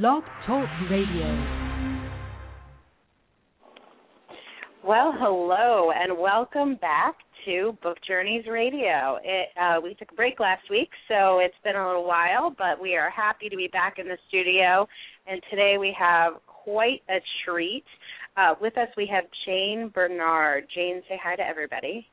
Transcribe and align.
Blog 0.00 0.22
Talk 0.46 0.66
Radio. 0.90 1.26
Well, 4.82 5.12
hello 5.14 5.90
and 5.94 6.18
welcome 6.18 6.76
back 6.76 7.14
to 7.44 7.76
Book 7.82 7.98
Journeys 8.08 8.46
Radio. 8.50 9.18
It, 9.22 9.48
uh, 9.60 9.82
we 9.84 9.92
took 9.92 10.10
a 10.10 10.14
break 10.14 10.40
last 10.40 10.62
week, 10.70 10.88
so 11.08 11.40
it's 11.40 11.54
been 11.62 11.76
a 11.76 11.86
little 11.86 12.06
while, 12.06 12.54
but 12.56 12.80
we 12.80 12.96
are 12.96 13.10
happy 13.10 13.50
to 13.50 13.56
be 13.56 13.68
back 13.70 13.98
in 13.98 14.08
the 14.08 14.16
studio. 14.28 14.88
And 15.26 15.42
today 15.50 15.76
we 15.78 15.94
have 15.98 16.36
quite 16.46 17.02
a 17.10 17.18
treat. 17.44 17.84
Uh, 18.38 18.54
with 18.62 18.78
us, 18.78 18.88
we 18.96 19.06
have 19.12 19.24
Jane 19.44 19.90
Bernard. 19.94 20.68
Jane, 20.74 21.02
say 21.06 21.20
hi 21.22 21.36
to 21.36 21.42
everybody. 21.42 22.06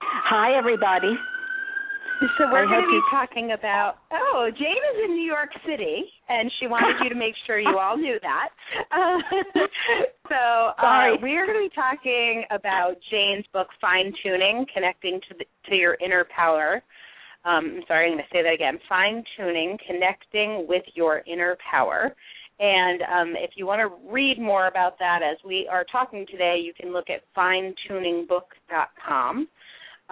Hi, 0.00 0.56
everybody. 0.56 1.14
So 2.38 2.46
we're 2.50 2.66
going 2.66 2.82
to 2.82 2.90
be 2.90 3.00
talking 3.10 3.52
about. 3.52 3.96
Oh, 4.12 4.50
Jane 4.56 4.82
is 4.94 5.00
in 5.04 5.14
New 5.14 5.26
York 5.26 5.50
City, 5.66 6.04
and 6.28 6.50
she 6.58 6.66
wanted 6.66 6.96
you 7.02 7.08
to 7.08 7.14
make 7.14 7.34
sure 7.46 7.58
you 7.58 7.78
all 7.78 7.96
knew 7.96 8.18
that. 8.22 8.48
Uh, 8.92 9.18
so 10.28 10.72
uh, 10.82 11.16
we 11.22 11.36
are 11.36 11.46
going 11.46 11.58
to 11.58 11.68
be 11.68 11.74
talking 11.74 12.44
about 12.50 12.94
Jane's 13.10 13.44
book, 13.52 13.68
Fine 13.80 14.12
Tuning: 14.22 14.66
Connecting 14.74 15.20
to 15.28 15.34
the, 15.38 15.44
to 15.68 15.74
Your 15.74 15.96
Inner 16.04 16.26
Power. 16.34 16.82
Um, 17.44 17.76
I'm 17.76 17.82
sorry, 17.88 18.06
I'm 18.06 18.12
going 18.16 18.24
to 18.24 18.30
say 18.32 18.42
that 18.42 18.52
again. 18.52 18.78
Fine 18.88 19.24
Tuning: 19.36 19.78
Connecting 19.86 20.66
with 20.68 20.82
Your 20.94 21.22
Inner 21.26 21.56
Power. 21.70 22.14
And 22.60 23.02
um, 23.02 23.34
if 23.36 23.50
you 23.56 23.66
want 23.66 23.80
to 23.80 23.90
read 24.10 24.38
more 24.38 24.68
about 24.68 24.98
that 24.98 25.20
as 25.22 25.38
we 25.44 25.68
are 25.70 25.84
talking 25.90 26.26
today, 26.30 26.58
you 26.62 26.72
can 26.78 26.92
look 26.92 27.08
at 27.10 27.22
finetuningbook.com 27.36 29.48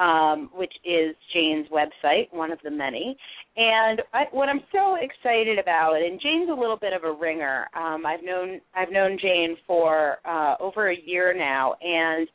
um, 0.00 0.48
which 0.54 0.72
is 0.84 1.14
Jane's 1.34 1.66
website, 1.68 2.32
one 2.32 2.50
of 2.50 2.58
the 2.64 2.70
many. 2.70 3.16
And 3.56 4.00
I, 4.14 4.24
what 4.32 4.48
I'm 4.48 4.62
so 4.72 4.96
excited 4.96 5.58
about, 5.58 5.96
and 5.96 6.18
Jane's 6.20 6.48
a 6.50 6.54
little 6.58 6.78
bit 6.78 6.94
of 6.94 7.04
a 7.04 7.12
ringer. 7.12 7.66
Um, 7.76 8.06
I've 8.06 8.24
known 8.24 8.60
I've 8.74 8.90
known 8.90 9.18
Jane 9.20 9.56
for 9.66 10.16
uh, 10.24 10.54
over 10.58 10.90
a 10.90 10.96
year 11.04 11.34
now, 11.36 11.74
and 11.82 12.26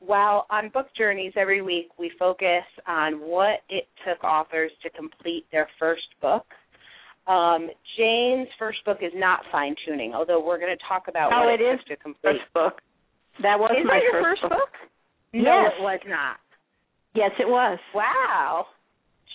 while 0.00 0.46
on 0.50 0.68
book 0.68 0.88
journeys 0.98 1.32
every 1.34 1.62
week 1.62 1.88
we 1.98 2.12
focus 2.18 2.64
on 2.86 3.14
what 3.14 3.60
it 3.70 3.88
took 4.06 4.22
authors 4.22 4.70
to 4.82 4.90
complete 4.90 5.46
their 5.50 5.68
first 5.78 6.02
book. 6.20 6.44
Um, 7.26 7.70
Jane's 7.96 8.48
first 8.58 8.84
book 8.84 8.98
is 9.00 9.12
not 9.14 9.40
fine 9.50 9.74
tuning, 9.86 10.12
although 10.12 10.44
we're 10.44 10.58
going 10.58 10.76
to 10.76 10.84
talk 10.86 11.04
about 11.08 11.32
oh, 11.32 11.46
what 11.46 11.54
it, 11.54 11.64
it 11.64 11.74
is 11.74 11.80
took 11.88 11.96
to 11.96 12.02
complete. 12.02 12.36
First 12.36 12.52
book. 12.52 12.82
That 13.40 13.58
was 13.58 13.72
is 13.80 13.86
my 13.86 13.94
that 13.94 14.02
your 14.02 14.22
first, 14.22 14.42
first 14.42 14.52
book? 14.52 14.58
book? 14.60 14.90
No, 15.32 15.62
Yes. 15.64 15.72
it 15.78 15.82
was 15.82 16.00
not. 16.06 16.36
Yes, 17.14 17.30
it 17.38 17.48
was. 17.48 17.78
Wow. 17.94 18.66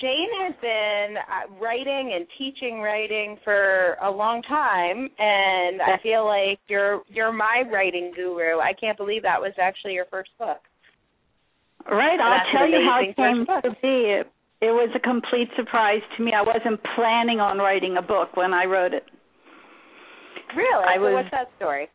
Jane 0.01 0.29
has 0.41 0.53
been 0.61 1.15
uh, 1.17 1.59
writing 1.61 2.13
and 2.15 2.25
teaching 2.37 2.79
writing 2.79 3.37
for 3.43 3.95
a 4.01 4.09
long 4.09 4.41
time 4.43 5.09
and 5.19 5.81
I 5.81 5.97
feel 6.01 6.25
like 6.25 6.59
you're 6.69 7.01
you're 7.07 7.33
my 7.33 7.63
writing 7.71 8.13
guru. 8.15 8.59
I 8.59 8.71
can't 8.79 8.97
believe 8.97 9.23
that 9.23 9.41
was 9.41 9.51
actually 9.61 9.93
your 9.93 10.05
first 10.05 10.29
book. 10.39 10.59
Right, 11.89 12.19
I'll 12.19 12.51
tell 12.51 12.69
you 12.69 12.79
how 12.85 13.01
it 13.01 13.15
came 13.15 13.45
first 13.45 13.65
to 13.65 13.71
be. 13.81 14.21
It, 14.21 14.27
it 14.61 14.71
was 14.71 14.89
a 14.95 14.99
complete 14.99 15.49
surprise 15.55 16.01
to 16.17 16.23
me. 16.23 16.33
I 16.35 16.43
wasn't 16.43 16.79
planning 16.95 17.39
on 17.39 17.57
writing 17.57 17.95
a 17.97 18.01
book 18.01 18.35
when 18.35 18.53
I 18.53 18.65
wrote 18.65 18.93
it. 18.93 19.03
Really? 20.55 20.85
I 20.85 20.95
so 20.95 21.01
was- 21.01 21.13
what's 21.13 21.31
that 21.31 21.49
story? 21.57 21.89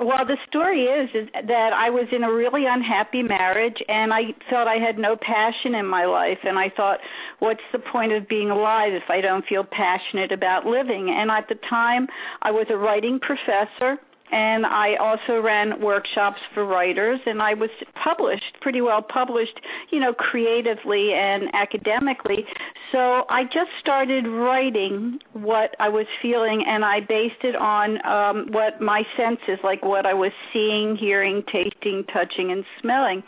Well, 0.00 0.24
the 0.26 0.36
story 0.48 0.84
is 0.84 1.10
is 1.14 1.28
that 1.32 1.72
I 1.72 1.90
was 1.90 2.06
in 2.12 2.22
a 2.22 2.32
really 2.32 2.64
unhappy 2.66 3.22
marriage 3.22 3.76
and 3.88 4.12
I 4.12 4.34
felt 4.48 4.68
I 4.68 4.78
had 4.78 4.98
no 4.98 5.16
passion 5.16 5.74
in 5.74 5.86
my 5.86 6.04
life 6.04 6.38
and 6.44 6.58
I 6.58 6.70
thought 6.76 6.98
what's 7.40 7.66
the 7.72 7.80
point 7.80 8.12
of 8.12 8.28
being 8.28 8.50
alive 8.50 8.92
if 8.92 9.10
I 9.10 9.20
don't 9.20 9.44
feel 9.46 9.64
passionate 9.64 10.30
about 10.30 10.66
living? 10.66 11.14
And 11.18 11.30
at 11.30 11.48
the 11.48 11.56
time 11.68 12.06
I 12.42 12.50
was 12.50 12.66
a 12.70 12.76
writing 12.76 13.18
professor 13.18 13.98
and 14.30 14.66
I 14.66 14.96
also 14.96 15.40
ran 15.40 15.80
workshops 15.80 16.38
for 16.54 16.66
writers 16.66 17.20
and 17.26 17.40
I 17.40 17.54
was 17.54 17.70
published 18.02 18.60
pretty 18.60 18.80
well 18.80 19.02
published, 19.02 19.58
you 19.90 20.00
know, 20.00 20.12
creatively 20.12 21.12
and 21.14 21.54
academically. 21.54 22.44
So 22.92 23.24
I 23.28 23.44
just 23.44 23.70
started 23.80 24.26
writing 24.26 25.18
what 25.32 25.74
I 25.78 25.88
was 25.88 26.06
feeling 26.20 26.64
and 26.66 26.84
I 26.84 27.00
based 27.00 27.42
it 27.42 27.56
on 27.56 27.98
um 28.06 28.52
what 28.52 28.80
my 28.80 29.02
senses 29.16 29.58
like 29.64 29.84
what 29.84 30.06
I 30.06 30.14
was 30.14 30.32
seeing, 30.52 30.96
hearing, 30.96 31.42
tasting, 31.52 32.04
touching 32.12 32.52
and 32.52 32.64
smelling. 32.80 33.22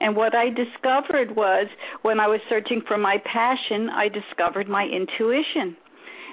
And 0.00 0.14
what 0.14 0.34
I 0.34 0.50
discovered 0.50 1.34
was 1.36 1.68
when 2.02 2.20
I 2.20 2.26
was 2.26 2.40
searching 2.50 2.82
for 2.86 2.98
my 2.98 3.16
passion, 3.24 3.88
I 3.88 4.08
discovered 4.08 4.68
my 4.68 4.84
intuition 4.84 5.76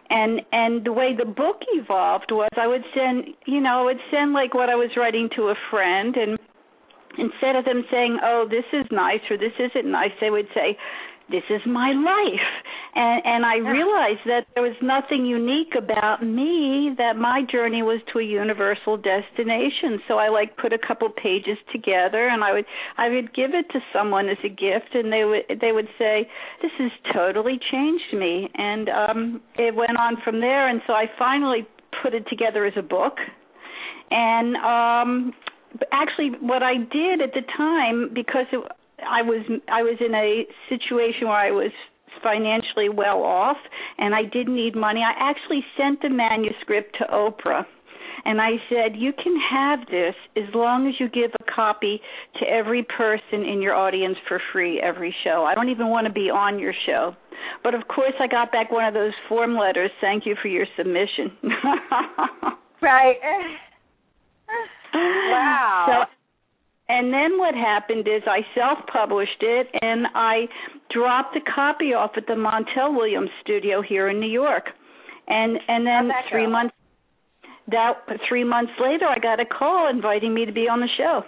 and 0.09 0.41
and 0.51 0.85
the 0.85 0.91
way 0.93 1.15
the 1.15 1.25
book 1.25 1.61
evolved 1.73 2.31
was 2.31 2.49
I 2.57 2.67
would 2.67 2.83
send 2.93 3.25
you 3.45 3.61
know 3.61 3.81
I 3.81 3.83
would 3.83 4.01
send 4.11 4.33
like 4.33 4.53
what 4.53 4.69
I 4.69 4.75
was 4.75 4.89
writing 4.97 5.29
to 5.35 5.49
a 5.49 5.55
friend 5.69 6.15
and 6.15 6.39
instead 7.17 7.55
of 7.55 7.65
them 7.65 7.83
saying 7.91 8.19
oh 8.23 8.47
this 8.49 8.65
is 8.73 8.85
nice 8.91 9.21
or 9.29 9.37
this 9.37 9.53
isn't 9.59 9.89
nice 9.89 10.11
they 10.19 10.29
would 10.29 10.47
say 10.53 10.77
this 11.29 11.43
is 11.49 11.61
my 11.65 11.91
life. 11.93 12.47
And 12.95 13.21
and 13.25 13.45
I 13.45 13.57
realized 13.57 14.21
that 14.25 14.45
there 14.53 14.63
was 14.63 14.75
nothing 14.81 15.25
unique 15.25 15.73
about 15.75 16.21
me 16.23 16.93
that 16.97 17.15
my 17.15 17.41
journey 17.49 17.81
was 17.81 18.01
to 18.11 18.19
a 18.19 18.23
universal 18.23 18.97
destination. 18.97 19.99
So 20.07 20.19
I 20.19 20.29
like 20.29 20.57
put 20.57 20.73
a 20.73 20.77
couple 20.77 21.09
pages 21.09 21.57
together 21.71 22.27
and 22.27 22.43
I 22.43 22.53
would 22.53 22.65
I 22.97 23.09
would 23.09 23.33
give 23.33 23.55
it 23.55 23.65
to 23.71 23.79
someone 23.91 24.29
as 24.29 24.37
a 24.43 24.49
gift 24.49 24.93
and 24.93 25.11
they 25.11 25.23
would 25.23 25.59
they 25.59 25.71
would 25.71 25.87
say 25.97 26.29
this 26.61 26.71
has 26.77 26.91
totally 27.13 27.59
changed 27.71 28.13
me. 28.13 28.49
And 28.53 28.89
um 28.89 29.41
it 29.55 29.73
went 29.73 29.97
on 29.97 30.17
from 30.23 30.41
there. 30.41 30.67
And 30.67 30.81
so 30.85 30.93
I 30.93 31.05
finally 31.17 31.65
put 32.03 32.13
it 32.13 32.27
together 32.29 32.65
as 32.65 32.73
a 32.77 32.83
book. 32.83 33.17
And 34.11 34.55
um 34.57 35.33
actually 35.91 36.31
what 36.41 36.61
I 36.61 36.77
did 36.77 37.21
at 37.21 37.33
the 37.33 37.41
time 37.57 38.11
because 38.13 38.45
it, 38.51 38.61
I 39.09 39.21
was 39.21 39.45
I 39.67 39.81
was 39.81 39.97
in 39.99 40.13
a 40.13 40.45
situation 40.69 41.27
where 41.27 41.37
I 41.37 41.51
was 41.51 41.71
financially 42.23 42.89
well 42.89 43.23
off 43.23 43.57
and 43.97 44.13
I 44.13 44.23
didn't 44.23 44.55
need 44.55 44.75
money 44.75 45.01
I 45.01 45.13
actually 45.17 45.63
sent 45.77 46.01
the 46.01 46.09
manuscript 46.09 46.95
to 46.99 47.05
Oprah 47.11 47.65
and 48.25 48.39
I 48.39 48.51
said, 48.69 48.95
You 48.95 49.11
can 49.11 49.35
have 49.51 49.79
this 49.87 50.15
as 50.37 50.53
long 50.53 50.87
as 50.87 50.93
you 50.99 51.09
give 51.09 51.31
a 51.39 51.51
copy 51.51 51.99
to 52.39 52.45
every 52.49 52.83
person 52.83 53.43
in 53.43 53.61
your 53.61 53.75
audience 53.75 54.15
for 54.27 54.41
free 54.51 54.79
every 54.79 55.13
show. 55.23 55.45
I 55.45 55.55
don't 55.55 55.69
even 55.69 55.89
want 55.89 56.07
to 56.07 56.13
be 56.13 56.29
on 56.29 56.57
your 56.57 56.73
show. 56.85 57.15
But 57.63 57.75
of 57.75 57.87
course, 57.87 58.13
I 58.21 58.27
got 58.27 58.51
back 58.51 58.71
one 58.71 58.85
of 58.85 58.93
those 58.93 59.11
form 59.27 59.57
letters. 59.57 59.91
Thank 59.99 60.25
you 60.25 60.35
for 60.41 60.47
your 60.47 60.65
submission. 60.77 61.37
Right. 62.83 63.15
wow. 64.93 65.85
So, 65.87 66.22
and 66.95 67.13
then 67.17 67.37
what 67.37 67.55
happened 67.55 68.07
is 68.07 68.21
I 68.27 68.41
self-published 68.55 69.41
it, 69.41 69.67
and 69.81 70.05
I 70.15 70.47
dropped 70.95 71.35
a 71.35 71.41
copy 71.41 71.93
off 71.93 72.11
at 72.17 72.25
the 72.27 72.33
Montel 72.45 72.95
Williams 72.95 73.31
studio 73.43 73.81
here 73.81 74.07
in 74.09 74.19
New 74.19 74.29
York. 74.43 74.65
And 75.27 75.57
and 75.67 75.87
then 75.87 76.11
three 76.29 76.45
go? 76.45 76.51
months 76.51 76.75
that 77.71 77.93
three 78.27 78.43
months 78.43 78.73
later, 78.79 79.07
I 79.07 79.19
got 79.19 79.39
a 79.39 79.45
call 79.45 79.89
inviting 79.89 80.33
me 80.33 80.45
to 80.45 80.51
be 80.51 80.67
on 80.67 80.79
the 80.81 80.89
show. 80.97 81.23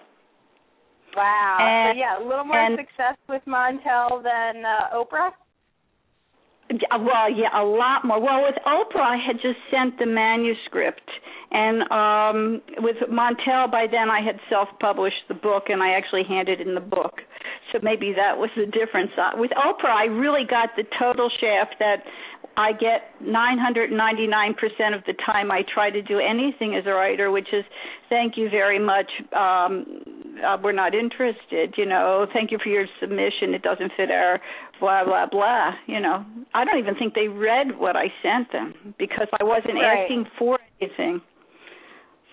wow. 1.16 1.58
and- 1.59 1.96
so 1.96 2.00
yeah, 2.00 2.20
a 2.20 2.25
little 2.28 2.44
more 2.46 2.59
and- 2.59 2.78
success 2.78 3.18
with 3.30 3.42
Montel 3.48 4.22
than 4.22 4.66
uh, 4.66 4.96
Oprah. 5.00 5.31
Yeah, 6.70 6.98
Well, 6.98 7.30
yeah, 7.31 7.50
a 7.53 7.64
lot 7.64 8.06
more. 8.06 8.20
Well, 8.20 8.42
with 8.42 8.56
Oprah, 8.66 9.02
I 9.02 9.18
had 9.18 9.36
just 9.36 9.59
sent 9.70 10.00
the 10.00 10.06
manuscript, 10.08 11.09
and 11.52 11.84
um 11.92 12.62
with 12.80 12.98
Montel, 13.09 13.72
by 13.72 13.86
then 13.90 14.09
I 14.09 14.22
had 14.22 14.40
self-published 14.50 15.28
the 15.28 15.36
book, 15.36 15.66
and 15.70 15.84
I 15.84 15.92
actually 15.92 16.24
handed 16.28 16.62
in 16.62 16.74
the 16.74 16.81
book. 16.81 17.22
So 17.72 17.80
maybe 17.84 18.14
that 18.14 18.38
was 18.38 18.50
the 18.56 18.66
difference. 18.66 19.12
Uh, 19.18 19.38
with 19.38 19.52
Oprah, 19.52 19.94
I 19.94 20.06
really 20.06 20.46
got 20.50 20.70
the 20.75 20.86
total 21.00 21.30
shaft 21.40 21.75
that 21.80 22.04
I 22.58 22.72
get 22.72 23.14
999% 23.22 24.96
of 24.96 25.04
the 25.06 25.14
time 25.25 25.52
I 25.52 25.64
try 25.74 25.90
to 25.90 26.02
do 26.02 26.20
anything 26.20 26.75
as 26.75 26.86
a 26.86 26.92
writer, 26.94 27.30
which 27.30 27.50
is 27.51 27.66
thank 28.10 28.38
you 28.38 28.50
very 28.50 28.80
much. 28.80 29.12
Um, 29.34 30.14
uh, 30.44 30.58
we're 30.62 30.72
not 30.72 30.94
interested. 30.94 31.76
You 31.78 31.86
know, 31.86 32.28
thank 32.34 32.52
you 32.52 32.58
for 32.62 32.70
your 32.70 32.86
submission. 33.00 33.54
It 33.54 33.62
doesn't 33.62 33.92
fit 33.98 34.12
our 34.12 34.40
blah 34.80 35.04
blah 35.06 35.28
blah. 35.28 35.72
You 35.88 36.00
know, 36.00 36.26
I 36.54 36.66
don't 36.66 36.80
even 36.80 36.96
think 36.96 37.14
they 37.14 37.28
read 37.28 37.78
what 37.78 37.96
I 37.96 38.06
sent 38.22 38.52
them 38.52 38.96
because 38.98 39.28
I 39.40 39.44
wasn't 39.44 39.76
Right. 39.76 40.04
asking 40.04 40.26
for 40.38 40.60
anything. 40.82 41.22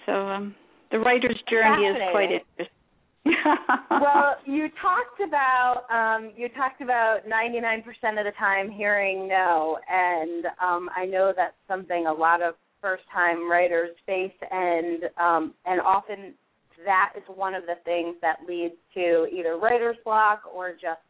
So 0.06 0.12
um, 0.12 0.54
the 0.90 0.98
writer's 0.98 1.40
journey 1.48 1.86
is 1.86 1.96
quite 2.10 2.30
interesting. 2.32 2.76
well, 3.90 4.36
you 4.46 4.68
talked 4.80 5.20
about 5.26 5.84
um, 5.90 6.32
you 6.36 6.48
talked 6.50 6.80
about 6.80 7.20
99% 7.26 7.78
of 8.18 8.24
the 8.24 8.32
time 8.38 8.68
hearing 8.68 9.28
no, 9.28 9.78
and 9.88 10.46
um, 10.60 10.90
I 10.96 11.06
know 11.06 11.32
that's 11.34 11.54
something 11.68 12.06
a 12.06 12.12
lot 12.12 12.42
of 12.42 12.54
first-time 12.80 13.48
writers 13.48 13.90
face, 14.06 14.32
and 14.50 15.04
um, 15.20 15.54
and 15.66 15.80
often 15.80 16.34
that 16.84 17.12
is 17.16 17.22
one 17.26 17.54
of 17.54 17.64
the 17.64 17.76
things 17.84 18.16
that 18.22 18.38
leads 18.48 18.74
to 18.94 19.26
either 19.32 19.56
writer's 19.56 19.96
block 20.04 20.42
or 20.52 20.72
just 20.72 21.00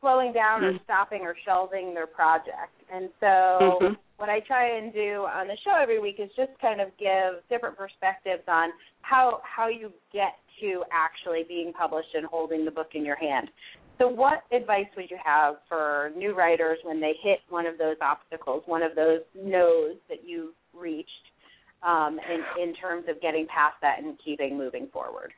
slowing 0.00 0.32
down 0.32 0.62
mm-hmm. 0.62 0.76
or 0.76 0.80
stopping 0.84 1.22
or 1.22 1.34
shelving 1.44 1.94
their 1.94 2.06
project. 2.06 2.74
And 2.92 3.08
so 3.20 3.26
mm-hmm. 3.26 3.94
what 4.16 4.28
I 4.28 4.40
try 4.40 4.78
and 4.78 4.92
do 4.92 5.26
on 5.28 5.48
the 5.48 5.56
show 5.64 5.80
every 5.80 6.00
week 6.00 6.16
is 6.18 6.30
just 6.36 6.52
kind 6.60 6.80
of 6.80 6.88
give 6.98 7.42
different 7.48 7.76
perspectives 7.76 8.42
on 8.48 8.70
how 9.02 9.40
how 9.44 9.68
you 9.68 9.92
get 10.12 10.34
to 10.60 10.82
actually 10.92 11.44
being 11.46 11.72
published 11.72 12.14
and 12.14 12.26
holding 12.26 12.64
the 12.64 12.70
book 12.70 12.90
in 12.94 13.04
your 13.04 13.16
hand. 13.16 13.48
So 13.98 14.06
what 14.06 14.44
advice 14.52 14.86
would 14.96 15.10
you 15.10 15.18
have 15.24 15.56
for 15.68 16.12
new 16.16 16.34
writers 16.34 16.78
when 16.84 17.00
they 17.00 17.14
hit 17.20 17.40
one 17.48 17.66
of 17.66 17.78
those 17.78 17.96
obstacles, 18.00 18.62
one 18.66 18.82
of 18.82 18.94
those 18.94 19.20
no's 19.34 19.96
that 20.08 20.18
you've 20.24 20.54
reached 20.72 21.10
um, 21.82 22.18
in, 22.32 22.68
in 22.68 22.74
terms 22.74 23.04
of 23.08 23.20
getting 23.20 23.46
past 23.46 23.74
that 23.82 23.98
and 24.02 24.18
keeping 24.24 24.56
moving 24.56 24.88
forward? 24.92 25.32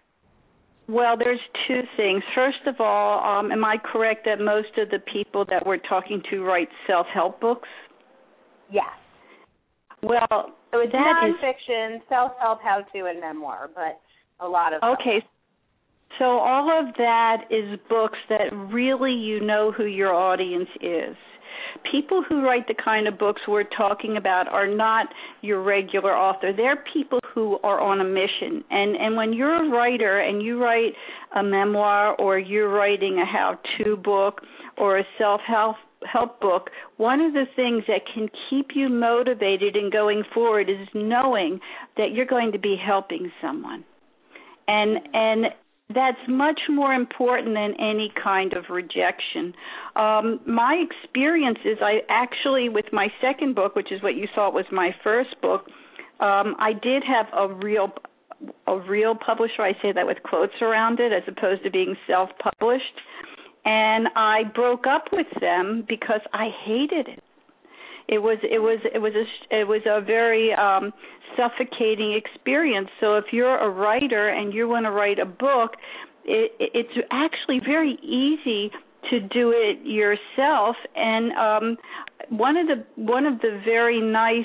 Well, 0.88 1.16
there's 1.16 1.40
two 1.68 1.82
things. 1.96 2.22
First 2.34 2.66
of 2.66 2.80
all, 2.80 3.22
um, 3.24 3.52
am 3.52 3.64
I 3.64 3.76
correct 3.76 4.24
that 4.24 4.40
most 4.40 4.76
of 4.76 4.90
the 4.90 4.98
people 5.12 5.44
that 5.48 5.64
we're 5.64 5.76
talking 5.76 6.22
to 6.30 6.42
write 6.42 6.68
self-help 6.86 7.40
books? 7.40 7.68
Yes. 8.72 8.86
Well, 10.02 10.52
so 10.72 10.80
it's 10.80 10.92
that 10.92 11.22
nonfiction, 11.22 11.96
is... 11.96 12.02
self-help, 12.08 12.60
how-to, 12.62 13.06
and 13.06 13.20
memoir, 13.20 13.70
but 13.74 14.00
a 14.44 14.48
lot 14.48 14.72
of 14.72 14.82
okay. 14.82 15.24
So 16.18 16.24
all 16.24 16.68
of 16.80 16.94
that 16.96 17.44
is 17.50 17.78
books 17.88 18.18
that 18.28 18.52
really 18.52 19.12
you 19.12 19.40
know 19.40 19.70
who 19.70 19.84
your 19.84 20.12
audience 20.12 20.68
is 20.80 21.16
people 21.90 22.22
who 22.26 22.42
write 22.42 22.66
the 22.68 22.74
kind 22.74 23.06
of 23.08 23.18
books 23.18 23.42
we're 23.48 23.64
talking 23.64 24.16
about 24.16 24.48
are 24.48 24.66
not 24.66 25.06
your 25.42 25.62
regular 25.62 26.16
author. 26.16 26.52
They're 26.56 26.82
people 26.92 27.20
who 27.34 27.58
are 27.62 27.80
on 27.80 28.00
a 28.00 28.04
mission. 28.04 28.64
And 28.70 28.96
and 28.96 29.16
when 29.16 29.32
you're 29.32 29.66
a 29.66 29.68
writer 29.68 30.20
and 30.20 30.42
you 30.42 30.62
write 30.62 30.92
a 31.34 31.42
memoir 31.42 32.14
or 32.16 32.38
you're 32.38 32.68
writing 32.68 33.18
a 33.18 33.26
how-to 33.26 33.96
book 33.96 34.42
or 34.76 34.98
a 34.98 35.04
self-help 35.18 35.76
help 36.10 36.40
book, 36.40 36.70
one 36.96 37.20
of 37.20 37.32
the 37.32 37.44
things 37.56 37.84
that 37.86 38.00
can 38.12 38.28
keep 38.48 38.70
you 38.74 38.88
motivated 38.88 39.76
and 39.76 39.92
going 39.92 40.22
forward 40.32 40.70
is 40.70 40.88
knowing 40.94 41.60
that 41.96 42.12
you're 42.12 42.26
going 42.26 42.52
to 42.52 42.58
be 42.58 42.76
helping 42.82 43.30
someone. 43.42 43.84
And 44.66 44.98
and 45.12 45.46
that's 45.94 46.18
much 46.28 46.60
more 46.68 46.92
important 46.92 47.54
than 47.54 47.74
any 47.80 48.12
kind 48.22 48.52
of 48.52 48.64
rejection. 48.70 49.54
Um, 49.96 50.40
my 50.46 50.84
experience 50.86 51.58
is 51.64 51.78
I 51.82 52.02
actually, 52.08 52.68
with 52.68 52.86
my 52.92 53.08
second 53.20 53.54
book, 53.54 53.74
which 53.74 53.90
is 53.90 54.02
what 54.02 54.14
you 54.14 54.28
thought 54.34 54.54
was 54.54 54.66
my 54.70 54.94
first 55.02 55.40
book, 55.42 55.66
um, 56.20 56.54
I 56.58 56.72
did 56.80 57.02
have 57.04 57.26
a 57.36 57.52
real 57.52 57.92
a 58.66 58.78
real 58.78 59.14
publisher. 59.14 59.60
I 59.60 59.72
say 59.82 59.92
that 59.92 60.06
with 60.06 60.22
quotes 60.22 60.54
around 60.62 60.98
it, 60.98 61.12
as 61.12 61.22
opposed 61.28 61.62
to 61.64 61.70
being 61.70 61.94
self-published. 62.06 62.84
And 63.66 64.08
I 64.16 64.44
broke 64.54 64.86
up 64.86 65.08
with 65.12 65.26
them 65.40 65.84
because 65.86 66.22
I 66.32 66.48
hated 66.64 67.08
it 67.08 67.22
it 68.10 68.18
was 68.18 68.38
it 68.42 68.58
was 68.58 68.80
it 68.92 68.98
was 68.98 69.12
a 69.14 69.56
it 69.60 69.68
was 69.68 69.82
a 69.86 70.00
very 70.00 70.52
um 70.52 70.92
suffocating 71.36 72.12
experience. 72.12 72.88
So 72.98 73.16
if 73.16 73.26
you're 73.32 73.56
a 73.56 73.70
writer 73.70 74.28
and 74.28 74.52
you 74.52 74.68
want 74.68 74.84
to 74.84 74.90
write 74.90 75.20
a 75.20 75.24
book 75.26 75.76
it 76.24 76.52
it's 76.58 77.06
actually 77.12 77.60
very 77.60 77.96
easy 78.02 78.72
to 79.10 79.20
do 79.20 79.52
it 79.54 79.78
yourself. 79.86 80.76
And 80.96 81.32
um 81.32 81.76
one 82.30 82.56
of 82.56 82.66
the 82.66 82.84
one 82.96 83.26
of 83.26 83.40
the 83.40 83.62
very 83.64 84.00
nice 84.00 84.44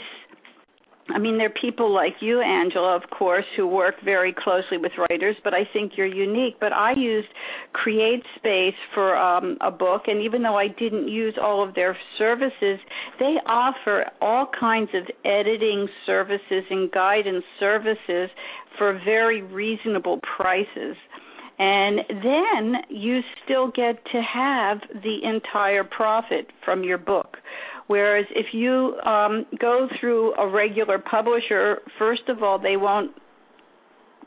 I 1.13 1.19
mean, 1.19 1.37
there 1.37 1.47
are 1.47 1.61
people 1.61 1.93
like 1.93 2.15
you, 2.19 2.41
Angela, 2.41 2.95
of 2.95 3.03
course, 3.11 3.45
who 3.55 3.67
work 3.67 3.95
very 4.03 4.33
closely 4.33 4.77
with 4.79 4.91
writers, 4.97 5.35
but 5.43 5.53
I 5.53 5.61
think 5.71 5.93
you're 5.95 6.07
unique. 6.07 6.55
But 6.59 6.73
I 6.73 6.93
used 6.97 7.27
CreateSpace 7.75 8.73
for 8.95 9.15
um, 9.15 9.57
a 9.61 9.69
book, 9.69 10.03
and 10.07 10.23
even 10.23 10.41
though 10.41 10.57
I 10.57 10.67
didn't 10.67 11.07
use 11.07 11.35
all 11.39 11.67
of 11.67 11.75
their 11.75 11.95
services, 12.17 12.79
they 13.19 13.35
offer 13.45 14.05
all 14.19 14.49
kinds 14.59 14.89
of 14.95 15.03
editing 15.23 15.87
services 16.07 16.63
and 16.71 16.91
guidance 16.91 17.45
services 17.59 18.31
for 18.77 18.99
very 19.05 19.43
reasonable 19.43 20.19
prices. 20.35 20.95
And 21.57 21.99
then 22.09 22.81
you 22.89 23.21
still 23.43 23.67
get 23.67 24.03
to 24.11 24.21
have 24.21 24.79
the 25.03 25.19
entire 25.23 25.83
profit 25.83 26.47
from 26.65 26.83
your 26.83 26.97
book 26.97 27.37
Whereas 27.87 28.25
if 28.31 28.47
you 28.53 28.95
um, 29.05 29.45
go 29.59 29.87
through 29.99 30.33
a 30.35 30.47
regular 30.49 30.97
publisher, 30.97 31.79
first 31.99 32.23
of 32.27 32.41
all, 32.41 32.57
they 32.57 32.77
won't 32.77 33.11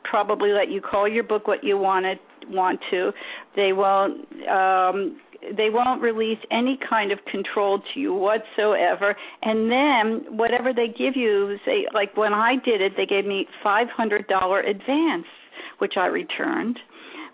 probably 0.04 0.50
let 0.50 0.70
you 0.70 0.80
call 0.80 1.08
your 1.08 1.24
book 1.24 1.46
what 1.46 1.64
you 1.64 1.76
want 1.76 2.06
it 2.06 2.18
want 2.48 2.80
to. 2.90 3.12
They 3.56 3.72
won't 3.72 4.20
um 4.48 5.20
they 5.56 5.70
won't 5.70 6.02
release 6.02 6.38
any 6.50 6.78
kind 6.88 7.12
of 7.12 7.18
control 7.30 7.80
to 7.94 8.00
you 8.00 8.14
whatsoever. 8.14 9.14
And 9.42 9.70
then 9.70 10.36
whatever 10.36 10.72
they 10.72 10.88
give 10.88 11.14
you 11.14 11.56
say 11.64 11.86
like 11.92 12.16
when 12.16 12.32
I 12.32 12.54
did 12.64 12.80
it 12.80 12.92
they 12.96 13.06
gave 13.06 13.26
me 13.26 13.46
$500 13.64 14.70
advance 14.70 15.26
which 15.78 15.94
I 15.96 16.06
returned. 16.06 16.78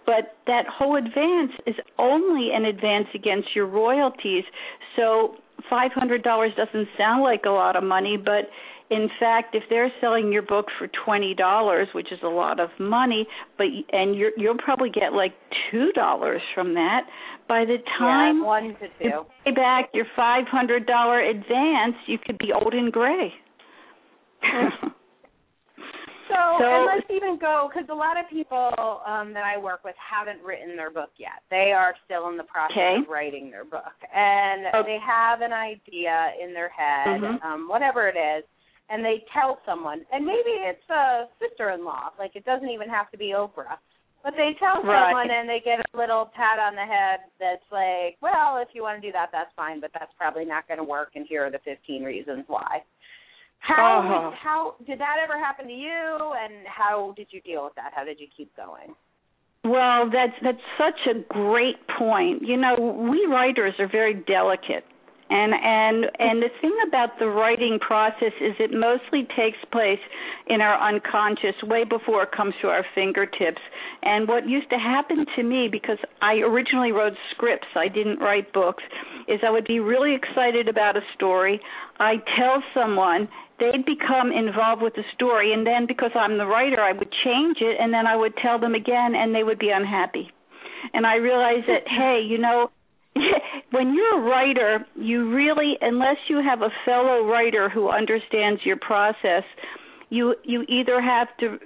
But 0.07 0.37
that 0.47 0.67
whole 0.67 0.97
advance 0.97 1.53
is 1.67 1.77
only 1.99 2.51
an 2.53 2.67
advance 2.67 3.07
against 3.15 3.49
your 3.55 3.67
royalties. 3.67 4.45
So 4.97 5.37
$500 5.71 6.23
doesn't 6.57 6.89
sound 6.99 7.23
like 7.23 7.45
a 7.47 7.51
lot 7.51 7.77
of 7.77 7.85
money, 7.85 8.17
but 8.17 8.51
in 8.91 9.09
fact, 9.19 9.55
if 9.55 9.63
they're 9.71 9.93
selling 10.01 10.31
your 10.31 10.43
book 10.43 10.67
for 10.79 10.89
twenty 11.05 11.35
dollars, 11.35 11.89
which 11.95 12.13
is 12.13 12.19
a 12.23 12.29
lot 12.29 12.61
of 12.61 12.69
money, 12.79 13.27
but 13.57 13.67
and 13.93 14.15
you're, 14.15 14.33
you'll 14.37 14.59
probably 14.59 14.91
get 14.91 15.15
like 15.15 15.33
two 15.71 15.91
dollars 15.93 16.43
from 16.55 16.75
that. 16.75 17.07
By 17.49 17.65
the 17.65 17.79
time 17.99 18.39
yeah, 18.39 18.45
one 18.45 18.63
to 18.81 18.89
two. 18.89 18.89
you 19.01 19.27
pay 19.45 19.51
back 19.53 19.89
your 19.95 20.05
five 20.15 20.47
hundred 20.47 20.87
dollar 20.87 21.21
advance, 21.21 21.97
you 22.07 22.19
could 22.19 22.39
be 22.39 22.53
old 22.53 22.75
and 22.75 22.93
gray. 22.93 23.33
So, 26.35 26.59
so 26.59 26.67
and 26.67 26.87
let's 26.91 27.07
even 27.15 27.39
go 27.39 27.71
because 27.71 27.89
a 27.91 27.95
lot 27.95 28.19
of 28.19 28.27
people 28.27 28.75
um, 29.07 29.33
that 29.35 29.47
I 29.47 29.57
work 29.57 29.85
with 29.85 29.95
haven't 29.95 30.43
written 30.43 30.75
their 30.75 30.91
book 30.91 31.11
yet. 31.17 31.47
They 31.51 31.71
are 31.71 31.95
still 32.05 32.29
in 32.29 32.37
the 32.37 32.45
process 32.45 32.75
okay. 32.75 32.97
of 33.03 33.09
writing 33.09 33.51
their 33.51 33.65
book, 33.65 33.95
and 34.11 34.67
okay. 34.75 34.83
they 34.83 34.99
have 34.99 35.41
an 35.41 35.53
idea 35.53 36.35
in 36.43 36.53
their 36.53 36.69
head, 36.69 37.23
mm-hmm. 37.23 37.47
um, 37.47 37.69
whatever 37.69 38.09
it 38.09 38.19
is, 38.19 38.43
and 38.91 39.05
they 39.05 39.23
tell 39.33 39.63
someone, 39.65 40.03
and 40.11 40.27
maybe 40.27 40.59
it's 40.67 40.91
a 40.91 41.31
sister-in-law. 41.39 42.19
Like 42.19 42.35
it 42.35 42.45
doesn't 42.45 42.69
even 42.69 42.89
have 42.89 43.11
to 43.13 43.19
be 43.19 43.33
Oprah. 43.37 43.79
But 44.25 44.33
they 44.41 44.57
tell 44.59 44.81
right. 44.81 45.13
someone 45.13 45.29
and 45.29 45.47
they 45.47 45.61
get 45.63 45.85
a 45.85 45.97
little 45.97 46.33
pat 46.33 46.59
on 46.59 46.75
the 46.75 46.89
head 46.89 47.29
that's 47.39 47.69
like, 47.71 48.17
well, 48.25 48.57
if 48.57 48.69
you 48.73 48.81
want 48.81 48.97
to 49.03 49.07
do 49.07 49.13
that, 49.13 49.29
that's 49.31 49.53
fine, 49.55 49.83
but 49.83 49.91
that's 49.93 50.11
probably 50.17 50.47
not 50.47 50.67
going 50.67 50.79
to 50.79 50.85
work, 50.85 51.11
and 51.15 51.27
here 51.29 51.45
are 51.45 51.51
the 51.51 51.61
15 51.63 52.03
reasons 52.03 52.45
why. 52.47 52.81
How 53.67 54.01
uh-huh. 54.01 54.37
how 54.43 54.75
did 54.87 55.01
that 55.01 55.17
ever 55.23 55.39
happen 55.39 55.67
to 55.67 55.73
you, 55.73 56.35
and 56.37 56.67
how 56.67 57.15
did 57.17 57.29
you 57.31 57.41
deal 57.41 57.65
with 57.65 57.75
that? 57.77 57.93
How 57.95 58.05
did 58.05 58.21
you 58.21 58.27
keep 58.37 58.55
going? 58.57 58.95
Well, 59.65 60.11
that's 60.13 60.35
that's 60.43 60.59
such 60.77 61.09
a 61.09 61.21
great 61.33 61.77
point. 61.99 62.43
You 62.43 62.59
know, 62.59 62.75
we 63.11 63.25
writers 63.27 63.75
are 63.79 63.89
very 63.89 64.13
delicate. 64.13 64.85
And 65.31 65.55
and 65.55 66.05
and 66.19 66.43
the 66.43 66.51
thing 66.61 66.77
about 66.87 67.19
the 67.19 67.27
writing 67.27 67.79
process 67.81 68.33
is 68.41 68.55
it 68.59 68.73
mostly 68.73 69.27
takes 69.35 69.59
place 69.73 70.01
in 70.49 70.61
our 70.61 70.77
unconscious 70.77 71.57
way 71.63 71.85
before 71.85 72.25
it 72.25 72.33
comes 72.33 72.55
to 72.61 72.69
our 72.69 72.85
fingertips. 72.95 73.61
And 74.03 74.29
what 74.29 74.47
used 74.47 74.69
to 74.71 74.77
happen 74.77 75.25
to 75.37 75.43
me 75.43 75.69
because 75.71 75.99
I 76.21 76.35
originally 76.45 76.93
wrote 76.93 77.15
scripts, 77.31 77.69
I 77.75 77.89
didn't 77.89 78.19
write 78.19 78.53
books, 78.53 78.83
is 79.27 79.41
I 79.43 79.51
would 79.51 79.67
be 79.67 79.81
really 79.81 80.15
excited 80.15 80.69
about 80.69 80.97
a 80.97 81.03
story. 81.15 81.59
I 81.99 82.17
tell 82.37 82.63
someone 82.75 83.27
they'd 83.59 83.87
become 83.87 84.31
involved 84.31 84.83
with 84.83 84.95
the 84.95 85.05
story 85.15 85.55
and 85.55 85.67
then 85.67 85.87
because 85.87 86.11
I'm 86.15 86.37
the 86.37 86.47
writer 86.47 86.81
I 86.81 86.93
would 86.93 87.13
change 87.25 87.59
it 87.61 87.79
and 87.81 87.95
then 87.95 88.07
I 88.07 88.17
would 88.17 88.37
tell 88.37 88.59
them 88.59 88.75
again 88.75 89.15
and 89.15 89.35
they 89.35 89.43
would 89.43 89.59
be 89.59 89.71
unhappy. 89.71 90.31
And 90.93 91.07
I 91.07 91.17
realized 91.17 91.67
that 91.69 91.89
hey, 91.89 92.21
you 92.29 92.37
know, 92.37 92.71
when 93.71 93.95
you're 93.95 94.19
a 94.19 94.29
writer, 94.29 94.87
you 94.95 95.33
really 95.35 95.75
unless 95.81 96.17
you 96.29 96.43
have 96.43 96.63
a 96.63 96.71
fellow 96.85 97.27
writer 97.27 97.69
who 97.69 97.89
understands 97.89 98.61
your 98.65 98.77
process, 98.77 99.45
you 100.11 100.35
you 100.45 100.63
either 100.69 101.01
have 101.01 101.29
to 101.41 101.59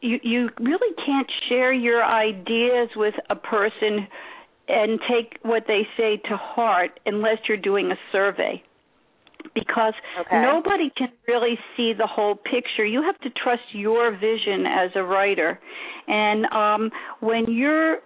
you 0.00 0.18
you 0.22 0.48
really 0.58 0.94
can't 1.04 1.30
share 1.48 1.72
your 1.72 2.04
ideas 2.04 2.88
with 2.96 3.14
a 3.28 3.36
person 3.36 4.06
and 4.68 5.00
take 5.10 5.38
what 5.42 5.64
they 5.66 5.82
say 5.96 6.16
to 6.28 6.36
heart 6.36 7.00
unless 7.06 7.38
you're 7.48 7.56
doing 7.56 7.90
a 7.90 7.96
survey 8.12 8.62
because 9.54 9.94
okay. 10.20 10.42
nobody 10.42 10.92
can 10.96 11.08
really 11.26 11.58
see 11.76 11.92
the 11.96 12.06
whole 12.06 12.36
picture. 12.36 12.84
You 12.84 13.02
have 13.02 13.18
to 13.20 13.30
trust 13.42 13.62
your 13.72 14.12
vision 14.12 14.66
as 14.66 14.90
a 14.94 15.02
writer. 15.02 15.58
And 16.06 16.46
um 16.46 16.90
when 17.20 17.46
you're 17.48 17.98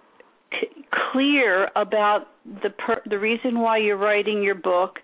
clear 1.11 1.69
about 1.75 2.27
the 2.63 2.69
per- 2.69 3.01
the 3.05 3.19
reason 3.19 3.59
why 3.59 3.77
you're 3.77 3.97
writing 3.97 4.43
your 4.43 4.55
book, 4.55 4.99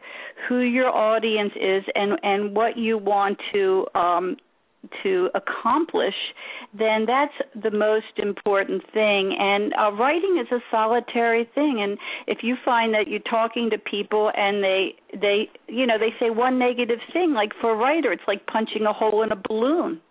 who 0.48 0.60
your 0.60 0.89
audience 0.89 1.53
is 1.55 1.84
and 1.96 2.20
and 2.24 2.55
what 2.55 2.77
you 2.77 2.98
want 2.98 3.38
to 3.53 3.86
um 3.96 4.38
to 5.03 5.29
accomplish, 5.36 6.15
then 6.77 7.05
that's 7.05 7.34
the 7.62 7.70
most 7.70 8.17
important 8.17 8.81
thing. 8.93 9.36
And 9.39 9.74
uh, 9.74 9.91
writing 9.91 10.41
is 10.41 10.51
a 10.51 10.60
solitary 10.72 11.48
thing. 11.53 11.79
And 11.81 11.98
if 12.27 12.39
you 12.41 12.55
find 12.65 12.93
that 12.93 13.08
you're 13.08 13.20
talking 13.20 13.70
to 13.70 13.77
people 13.77 14.31
and 14.36 14.63
they 14.63 14.96
they 15.13 15.50
you 15.67 15.86
know 15.86 15.98
they 16.00 16.13
say 16.20 16.29
one 16.29 16.58
negative 16.58 17.00
thing, 17.13 17.34
like 17.34 17.51
for 17.60 17.72
a 17.72 17.75
writer, 17.75 18.12
it's 18.12 18.24
like 18.27 18.46
punching 18.48 18.84
a 18.84 18.93
hole 18.93 19.22
in 19.24 19.31
a 19.31 19.41
balloon. 19.48 20.01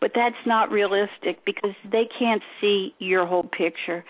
But 0.00 0.12
that's 0.14 0.46
not 0.46 0.70
realistic 0.70 1.44
because 1.44 1.74
they 1.90 2.08
can't 2.18 2.42
see 2.60 2.94
your 2.98 3.26
whole 3.26 3.42
picture. 3.42 4.04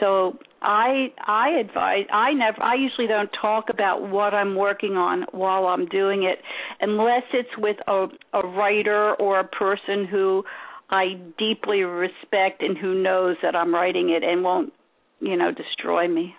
So 0.00 0.38
I 0.62 1.12
I 1.24 1.50
advise 1.60 2.06
I 2.12 2.32
never 2.32 2.62
I 2.62 2.74
usually 2.74 3.06
don't 3.06 3.30
talk 3.40 3.66
about 3.68 4.08
what 4.08 4.34
I'm 4.34 4.56
working 4.56 4.96
on 4.96 5.26
while 5.32 5.66
I'm 5.66 5.86
doing 5.86 6.24
it 6.24 6.38
unless 6.80 7.22
it's 7.32 7.56
with 7.58 7.76
a 7.86 8.06
a 8.32 8.46
writer 8.46 9.14
or 9.14 9.40
a 9.40 9.44
person 9.44 10.06
who 10.10 10.44
I 10.90 11.16
deeply 11.38 11.82
respect 11.82 12.62
and 12.62 12.76
who 12.76 13.02
knows 13.02 13.36
that 13.42 13.54
I'm 13.54 13.74
writing 13.74 14.10
it 14.10 14.22
and 14.22 14.42
won't, 14.42 14.72
you 15.20 15.36
know, 15.36 15.50
destroy 15.52 16.08
me. 16.08 16.34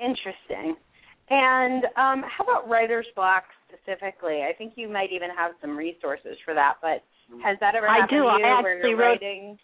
Interesting. 0.00 0.76
And 1.30 1.84
um 1.96 2.24
how 2.26 2.44
about 2.44 2.68
writer's 2.68 3.06
block 3.14 3.44
specifically? 3.68 4.42
I 4.48 4.52
think 4.56 4.72
you 4.76 4.88
might 4.88 5.12
even 5.12 5.28
have 5.36 5.52
some 5.60 5.76
resources 5.76 6.36
for 6.44 6.54
that, 6.54 6.74
but 6.82 7.04
has 7.42 7.58
that 7.60 7.74
ever 7.74 7.86
happened 7.86 8.04
I 8.04 8.14
do. 8.14 8.22
to 8.22 8.24
you 8.24 8.44
I 8.44 8.58
actually 8.58 8.94
wrote, 8.94 9.20
writing 9.20 9.58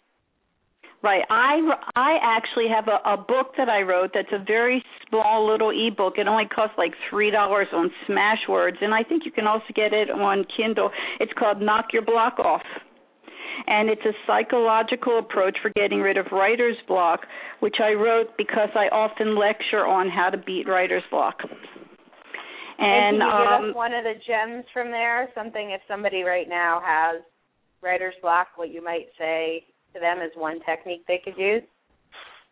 Right. 1.05 1.21
I 1.29 1.59
I 1.95 2.17
actually 2.19 2.65
have 2.73 2.87
a, 2.87 2.97
a 3.07 3.15
book 3.15 3.53
that 3.57 3.69
I 3.69 3.83
wrote 3.83 4.09
that's 4.15 4.33
a 4.33 4.43
very 4.43 4.83
small 5.07 5.45
little 5.47 5.69
ebook. 5.69 6.17
It 6.17 6.27
only 6.27 6.45
costs 6.47 6.73
like 6.79 6.93
three 7.11 7.29
dollars 7.29 7.67
on 7.71 7.91
Smashwords, 8.09 8.81
and 8.81 8.91
I 8.91 9.03
think 9.03 9.21
you 9.23 9.31
can 9.31 9.45
also 9.45 9.69
get 9.75 9.93
it 9.93 10.09
on 10.09 10.45
Kindle. 10.57 10.89
It's 11.19 11.31
called 11.37 11.61
Knock 11.61 11.93
Your 11.93 12.01
Block 12.01 12.39
Off. 12.39 12.63
And 13.67 13.87
it's 13.87 14.01
a 14.03 14.13
psychological 14.25 15.19
approach 15.19 15.57
for 15.61 15.71
getting 15.75 15.99
rid 15.99 16.17
of 16.17 16.25
writer's 16.31 16.75
block, 16.87 17.21
which 17.59 17.75
I 17.81 17.93
wrote 17.93 18.35
because 18.35 18.69
I 18.75 18.89
often 18.91 19.37
lecture 19.39 19.85
on 19.85 20.09
how 20.09 20.29
to 20.29 20.37
beat 20.37 20.67
writer's 20.67 21.03
block. 21.09 21.37
And, 22.79 23.15
and 23.15 23.21
can 23.21 23.27
you 23.27 23.31
um, 23.31 23.61
give 23.61 23.69
us 23.69 23.75
one 23.75 23.93
of 23.93 24.03
the 24.03 24.15
gems 24.27 24.65
from 24.73 24.89
there? 24.89 25.29
Something 25.35 25.71
if 25.71 25.81
somebody 25.87 26.23
right 26.23 26.49
now 26.49 26.81
has 26.83 27.21
writer's 27.85 28.15
block, 28.21 28.47
what 28.55 28.71
you 28.71 28.83
might 28.83 29.07
say 29.17 29.63
to 29.93 29.99
them 29.99 30.17
is 30.17 30.31
one 30.35 30.59
technique 30.65 31.05
they 31.07 31.21
could 31.23 31.37
use? 31.37 31.63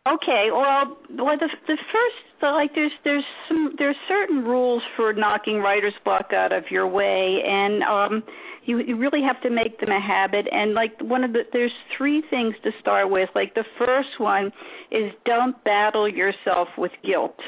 Okay, 0.06 0.48
well, 0.52 0.98
well, 1.16 1.38
the 1.38 1.48
the 1.66 1.78
first, 1.90 2.42
like, 2.42 2.74
there's 2.74 2.92
there's 3.04 3.24
some 3.48 3.74
there's 3.78 3.96
certain 4.06 4.44
rules 4.44 4.82
for 4.96 5.14
knocking 5.14 5.60
writer's 5.60 5.94
block 6.04 6.30
out 6.34 6.52
of 6.52 6.64
your 6.70 6.86
way, 6.86 7.40
and 7.42 7.82
um, 7.82 8.22
you 8.66 8.80
you 8.80 8.98
really 8.98 9.22
have 9.22 9.40
to 9.40 9.48
make 9.48 9.80
them 9.80 9.88
a 9.88 10.00
habit. 10.00 10.46
And 10.52 10.74
like 10.74 10.92
one 11.00 11.24
of 11.24 11.32
the 11.32 11.44
there's 11.54 11.72
three 11.96 12.22
things 12.28 12.54
to 12.64 12.70
start 12.82 13.10
with. 13.10 13.30
Like 13.34 13.54
the 13.54 13.64
first 13.78 14.20
one 14.20 14.52
is 14.90 15.10
don't 15.24 15.56
battle 15.64 16.06
yourself 16.06 16.68
with 16.76 16.92
guilt, 17.02 17.40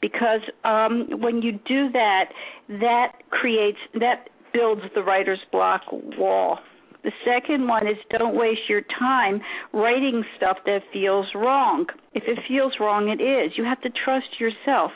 because 0.00 0.40
um, 0.64 1.20
when 1.20 1.42
you 1.42 1.52
do 1.52 1.92
that, 1.92 2.30
that 2.68 3.12
creates 3.28 3.78
that 4.00 4.30
builds 4.54 4.80
the 4.94 5.02
writer's 5.02 5.44
block 5.52 5.82
wall 5.92 6.58
the 7.04 7.12
second 7.24 7.68
one 7.68 7.86
is 7.86 7.96
don't 8.10 8.36
waste 8.36 8.68
your 8.68 8.82
time 8.98 9.40
writing 9.72 10.24
stuff 10.36 10.58
that 10.66 10.80
feels 10.92 11.26
wrong. 11.34 11.86
If 12.14 12.24
it 12.26 12.38
feels 12.48 12.74
wrong, 12.80 13.08
it 13.08 13.22
is. 13.22 13.52
You 13.56 13.64
have 13.64 13.80
to 13.82 13.90
trust 14.04 14.40
yourself. 14.40 14.90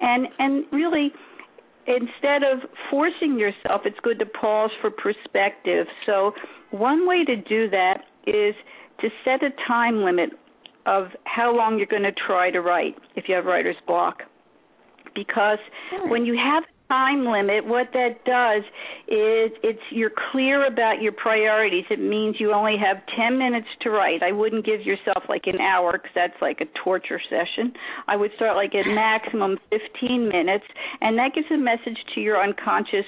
And 0.00 0.26
and 0.38 0.64
really 0.72 1.12
instead 1.86 2.42
of 2.42 2.68
forcing 2.90 3.38
yourself, 3.38 3.82
it's 3.84 3.98
good 4.02 4.18
to 4.18 4.26
pause 4.26 4.70
for 4.80 4.90
perspective. 4.90 5.86
So 6.04 6.32
one 6.70 7.06
way 7.06 7.24
to 7.24 7.36
do 7.36 7.70
that 7.70 8.02
is 8.26 8.54
to 9.00 9.08
set 9.24 9.42
a 9.42 9.50
time 9.68 10.02
limit 10.02 10.30
of 10.86 11.06
how 11.24 11.54
long 11.54 11.78
you're 11.78 11.86
going 11.86 12.02
to 12.02 12.14
try 12.26 12.50
to 12.50 12.60
write 12.60 12.94
if 13.14 13.24
you 13.28 13.34
have 13.34 13.44
writer's 13.44 13.76
block. 13.86 14.22
Because 15.14 15.58
when 16.06 16.24
you 16.24 16.36
have 16.36 16.64
time 16.88 17.26
limit, 17.26 17.66
what 17.66 17.88
that 17.92 18.24
does 18.24 18.62
is 19.08 19.52
it's 19.62 19.80
you're 19.90 20.12
clear 20.32 20.66
about 20.66 21.02
your 21.02 21.12
priorities. 21.12 21.84
It 21.90 22.00
means 22.00 22.36
you 22.38 22.52
only 22.52 22.76
have 22.78 22.98
10 23.16 23.38
minutes 23.38 23.66
to 23.82 23.90
write. 23.90 24.22
I 24.22 24.32
wouldn't 24.32 24.64
give 24.64 24.82
yourself 24.82 25.24
like 25.28 25.46
an 25.46 25.60
hour 25.60 25.92
because 25.92 26.10
that's 26.14 26.40
like 26.40 26.60
a 26.60 26.66
torture 26.84 27.20
session. 27.28 27.72
I 28.08 28.16
would 28.16 28.30
start 28.36 28.56
like 28.56 28.74
at 28.74 28.86
maximum 28.86 29.58
15 29.70 30.28
minutes, 30.28 30.64
and 31.00 31.18
that 31.18 31.34
gives 31.34 31.46
a 31.50 31.58
message 31.58 31.98
to 32.14 32.20
your 32.20 32.42
unconscious 32.42 33.06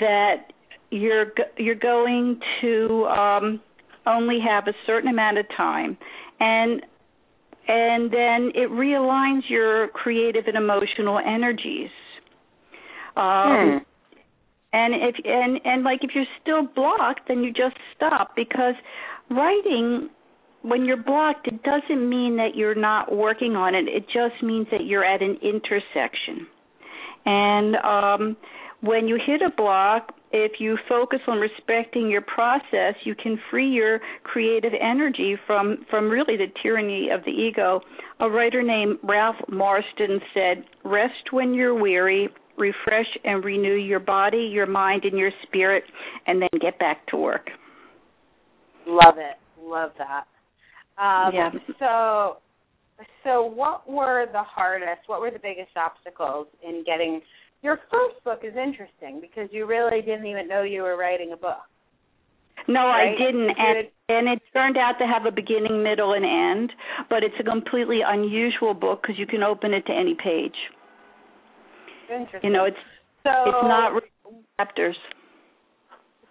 that 0.00 0.52
you're 0.90 1.32
you're 1.56 1.74
going 1.74 2.40
to 2.60 3.04
um, 3.06 3.60
only 4.06 4.38
have 4.40 4.68
a 4.68 4.74
certain 4.86 5.08
amount 5.08 5.38
of 5.38 5.46
time, 5.56 5.96
and 6.40 6.82
and 7.66 8.12
then 8.12 8.52
it 8.54 8.70
realigns 8.70 9.42
your 9.48 9.88
creative 9.88 10.44
and 10.46 10.56
emotional 10.56 11.18
energies 11.18 11.90
um, 13.16 13.70
hmm. 13.70 13.78
And 14.74 14.92
if 14.92 15.14
and 15.24 15.60
and 15.64 15.84
like 15.84 16.00
if 16.02 16.10
you're 16.16 16.24
still 16.42 16.66
blocked, 16.66 17.28
then 17.28 17.44
you 17.44 17.52
just 17.52 17.76
stop 17.94 18.34
because 18.34 18.74
writing 19.30 20.10
when 20.62 20.84
you're 20.84 20.96
blocked, 20.96 21.46
it 21.46 21.62
doesn't 21.62 22.08
mean 22.08 22.38
that 22.38 22.56
you're 22.56 22.74
not 22.74 23.14
working 23.14 23.54
on 23.54 23.74
it. 23.74 23.86
It 23.86 24.06
just 24.06 24.42
means 24.42 24.66
that 24.72 24.86
you're 24.86 25.04
at 25.04 25.22
an 25.22 25.36
intersection. 25.42 26.46
And 27.26 27.76
um, 27.76 28.36
when 28.80 29.06
you 29.06 29.18
hit 29.24 29.42
a 29.42 29.50
block, 29.54 30.12
if 30.32 30.52
you 30.58 30.76
focus 30.88 31.20
on 31.28 31.38
respecting 31.38 32.10
your 32.10 32.22
process, 32.22 32.94
you 33.04 33.14
can 33.14 33.38
free 33.50 33.68
your 33.68 34.00
creative 34.24 34.72
energy 34.80 35.36
from 35.46 35.84
from 35.88 36.08
really 36.08 36.36
the 36.36 36.48
tyranny 36.62 37.10
of 37.10 37.24
the 37.24 37.30
ego. 37.30 37.80
A 38.18 38.28
writer 38.28 38.62
named 38.62 38.98
Ralph 39.04 39.36
Marston 39.48 40.20
said, 40.34 40.64
"Rest 40.82 41.30
when 41.30 41.54
you're 41.54 41.74
weary, 41.80 42.28
refresh 42.56 43.06
and 43.24 43.44
renew 43.44 43.74
your 43.74 44.00
body, 44.00 44.50
your 44.52 44.66
mind, 44.66 45.04
and 45.04 45.18
your 45.18 45.30
spirit, 45.42 45.84
and 46.26 46.40
then 46.40 46.48
get 46.60 46.78
back 46.78 47.06
to 47.08 47.16
work. 47.16 47.48
Love 48.86 49.14
it. 49.18 49.36
Love 49.60 49.92
that. 49.98 50.24
Um, 50.96 51.34
yeah. 51.34 51.50
So, 51.78 52.36
so 53.24 53.44
what 53.44 53.88
were 53.90 54.26
the 54.30 54.42
hardest? 54.42 55.02
What 55.06 55.20
were 55.20 55.30
the 55.30 55.38
biggest 55.38 55.76
obstacles 55.76 56.46
in 56.66 56.84
getting 56.86 57.20
your 57.62 57.80
first 57.90 58.22
book? 58.24 58.40
Is 58.44 58.54
interesting 58.56 59.20
because 59.20 59.48
you 59.52 59.66
really 59.66 60.02
didn't 60.02 60.26
even 60.26 60.46
know 60.46 60.62
you 60.62 60.82
were 60.82 60.96
writing 60.96 61.32
a 61.32 61.36
book. 61.36 61.58
No, 62.68 62.80
right? 62.80 63.14
I 63.14 63.18
didn't, 63.18 63.50
and 63.58 63.88
and 64.08 64.28
it 64.28 64.42
turned 64.52 64.76
out 64.76 64.94
to 65.00 65.06
have 65.06 65.26
a 65.26 65.32
beginning, 65.32 65.82
middle, 65.82 66.12
and 66.12 66.24
end. 66.24 66.72
But 67.10 67.22
it's 67.22 67.34
a 67.40 67.42
completely 67.42 68.00
unusual 68.06 68.74
book 68.74 69.02
because 69.02 69.18
you 69.18 69.26
can 69.26 69.42
open 69.42 69.74
it 69.74 69.86
to 69.86 69.92
any 69.92 70.14
page. 70.14 70.56
Interesting. 72.14 72.50
You 72.50 72.56
know, 72.56 72.64
it's 72.64 72.76
so, 73.22 73.30
it's 73.46 73.64
not 73.64 74.02
chapters. 74.58 74.96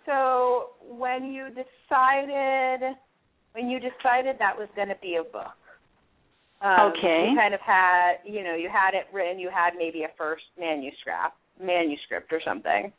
So 0.06 0.70
when 0.82 1.32
you 1.32 1.50
decided 1.50 2.96
when 3.54 3.70
you 3.70 3.80
decided 3.80 4.38
that 4.40 4.58
was 4.58 4.68
going 4.76 4.90
to 4.90 4.98
be 5.02 5.16
a 5.16 5.24
book, 5.24 5.56
um, 6.62 6.92
okay, 6.92 7.30
you 7.30 7.38
kind 7.38 7.54
of 7.54 7.60
had 7.62 8.16
you 8.26 8.44
know 8.44 8.56
you 8.56 8.70
had 8.70 8.94
it 8.94 9.06
written, 9.14 9.40
you 9.40 9.50
had 9.54 9.72
maybe 9.78 10.04
a 10.04 10.12
first 10.18 10.44
manuscript 10.60 11.36
manuscript 11.62 12.32
or 12.32 12.42
something. 12.46 12.92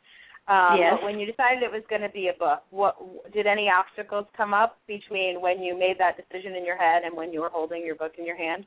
Um, 0.47 0.77
yes. 0.77 0.93
But 0.93 1.03
when 1.03 1.19
you 1.19 1.25
decided 1.25 1.63
it 1.63 1.71
was 1.71 1.81
going 1.89 2.01
to 2.05 2.09
be 2.09 2.29
a 2.29 2.37
book, 2.37 2.61
what 2.69 2.95
did 3.33 3.47
any 3.47 3.67
obstacles 3.69 4.25
come 4.37 4.53
up 4.53 4.77
between 4.87 5.41
when 5.41 5.61
you 5.61 5.77
made 5.77 5.97
that 5.97 6.17
decision 6.17 6.53
in 6.53 6.63
your 6.63 6.77
head 6.77 7.01
and 7.03 7.17
when 7.17 7.33
you 7.33 7.41
were 7.41 7.49
holding 7.49 7.83
your 7.83 7.95
book 7.95 8.13
in 8.19 8.25
your 8.25 8.37
hand? 8.37 8.65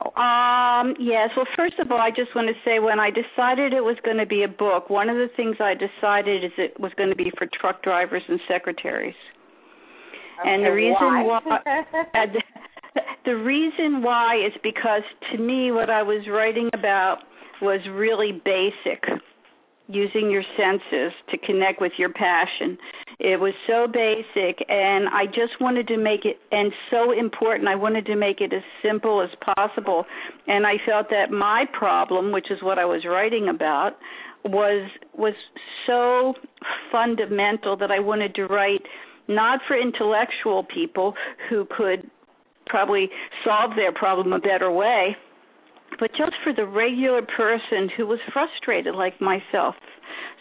Um, 0.00 0.94
yes. 0.98 1.28
Well, 1.36 1.46
first 1.56 1.78
of 1.78 1.92
all, 1.92 2.00
I 2.00 2.10
just 2.10 2.34
want 2.34 2.48
to 2.48 2.54
say 2.64 2.78
when 2.78 2.98
I 2.98 3.10
decided 3.10 3.72
it 3.72 3.84
was 3.84 3.96
going 4.04 4.16
to 4.16 4.26
be 4.26 4.42
a 4.42 4.48
book, 4.48 4.88
one 4.88 5.10
of 5.10 5.16
the 5.16 5.28
things 5.36 5.56
I 5.60 5.74
decided 5.74 6.44
is 6.44 6.52
it 6.56 6.78
was 6.80 6.92
going 6.96 7.10
to 7.10 7.16
be 7.16 7.30
for 7.36 7.46
truck 7.60 7.82
drivers 7.82 8.22
and 8.28 8.40
secretaries. 8.48 9.14
Okay, 10.40 10.48
and 10.48 10.64
the 10.64 10.72
reason 10.72 10.96
why, 11.00 11.40
why 11.44 11.60
the, 12.14 12.42
the 13.26 13.36
reason 13.36 14.02
why 14.02 14.36
is 14.36 14.52
because 14.62 15.02
to 15.32 15.38
me 15.38 15.70
what 15.70 15.90
I 15.90 16.02
was 16.02 16.26
writing 16.30 16.70
about 16.72 17.18
was 17.60 17.80
really 17.90 18.32
basic 18.32 19.04
using 19.86 20.30
your 20.30 20.44
senses 20.56 21.12
to 21.30 21.38
connect 21.46 21.80
with 21.80 21.92
your 21.98 22.12
passion. 22.12 22.78
It 23.22 23.38
was 23.38 23.52
so 23.66 23.86
basic, 23.86 24.64
and 24.70 25.06
I 25.10 25.26
just 25.26 25.60
wanted 25.60 25.86
to 25.88 25.98
make 25.98 26.24
it, 26.24 26.38
and 26.50 26.72
so 26.90 27.12
important, 27.12 27.68
I 27.68 27.76
wanted 27.76 28.06
to 28.06 28.16
make 28.16 28.40
it 28.40 28.50
as 28.54 28.62
simple 28.82 29.20
as 29.20 29.28
possible. 29.54 30.06
And 30.46 30.66
I 30.66 30.76
felt 30.86 31.10
that 31.10 31.30
my 31.30 31.66
problem, 31.70 32.32
which 32.32 32.50
is 32.50 32.62
what 32.62 32.78
I 32.78 32.86
was 32.86 33.04
writing 33.04 33.48
about, 33.48 33.98
was 34.42 34.90
was 35.12 35.34
so 35.86 36.32
fundamental 36.90 37.76
that 37.76 37.90
I 37.90 37.98
wanted 37.98 38.34
to 38.36 38.46
write 38.46 38.80
not 39.28 39.60
for 39.68 39.78
intellectual 39.78 40.64
people 40.64 41.12
who 41.50 41.66
could 41.76 42.10
probably 42.66 43.10
solve 43.44 43.72
their 43.76 43.92
problem 43.92 44.32
a 44.32 44.38
better 44.38 44.72
way 44.72 45.14
but 46.00 46.10
just 46.16 46.32
for 46.42 46.52
the 46.52 46.66
regular 46.66 47.22
person 47.22 47.90
who 47.96 48.06
was 48.06 48.18
frustrated 48.32 48.94
like 48.94 49.20
myself. 49.20 49.76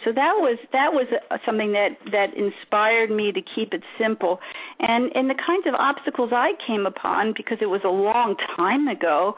So 0.05 0.13
that 0.13 0.33
was 0.39 0.57
that 0.71 0.93
was 0.93 1.07
something 1.45 1.73
that 1.73 1.89
that 2.11 2.33
inspired 2.33 3.11
me 3.11 3.31
to 3.33 3.41
keep 3.53 3.73
it 3.73 3.83
simple. 3.99 4.39
And 4.79 5.11
and 5.13 5.29
the 5.29 5.35
kinds 5.35 5.67
of 5.67 5.75
obstacles 5.75 6.31
I 6.33 6.53
came 6.65 6.85
upon 6.85 7.33
because 7.35 7.57
it 7.61 7.67
was 7.67 7.81
a 7.83 7.89
long 7.89 8.35
time 8.55 8.87
ago, 8.87 9.35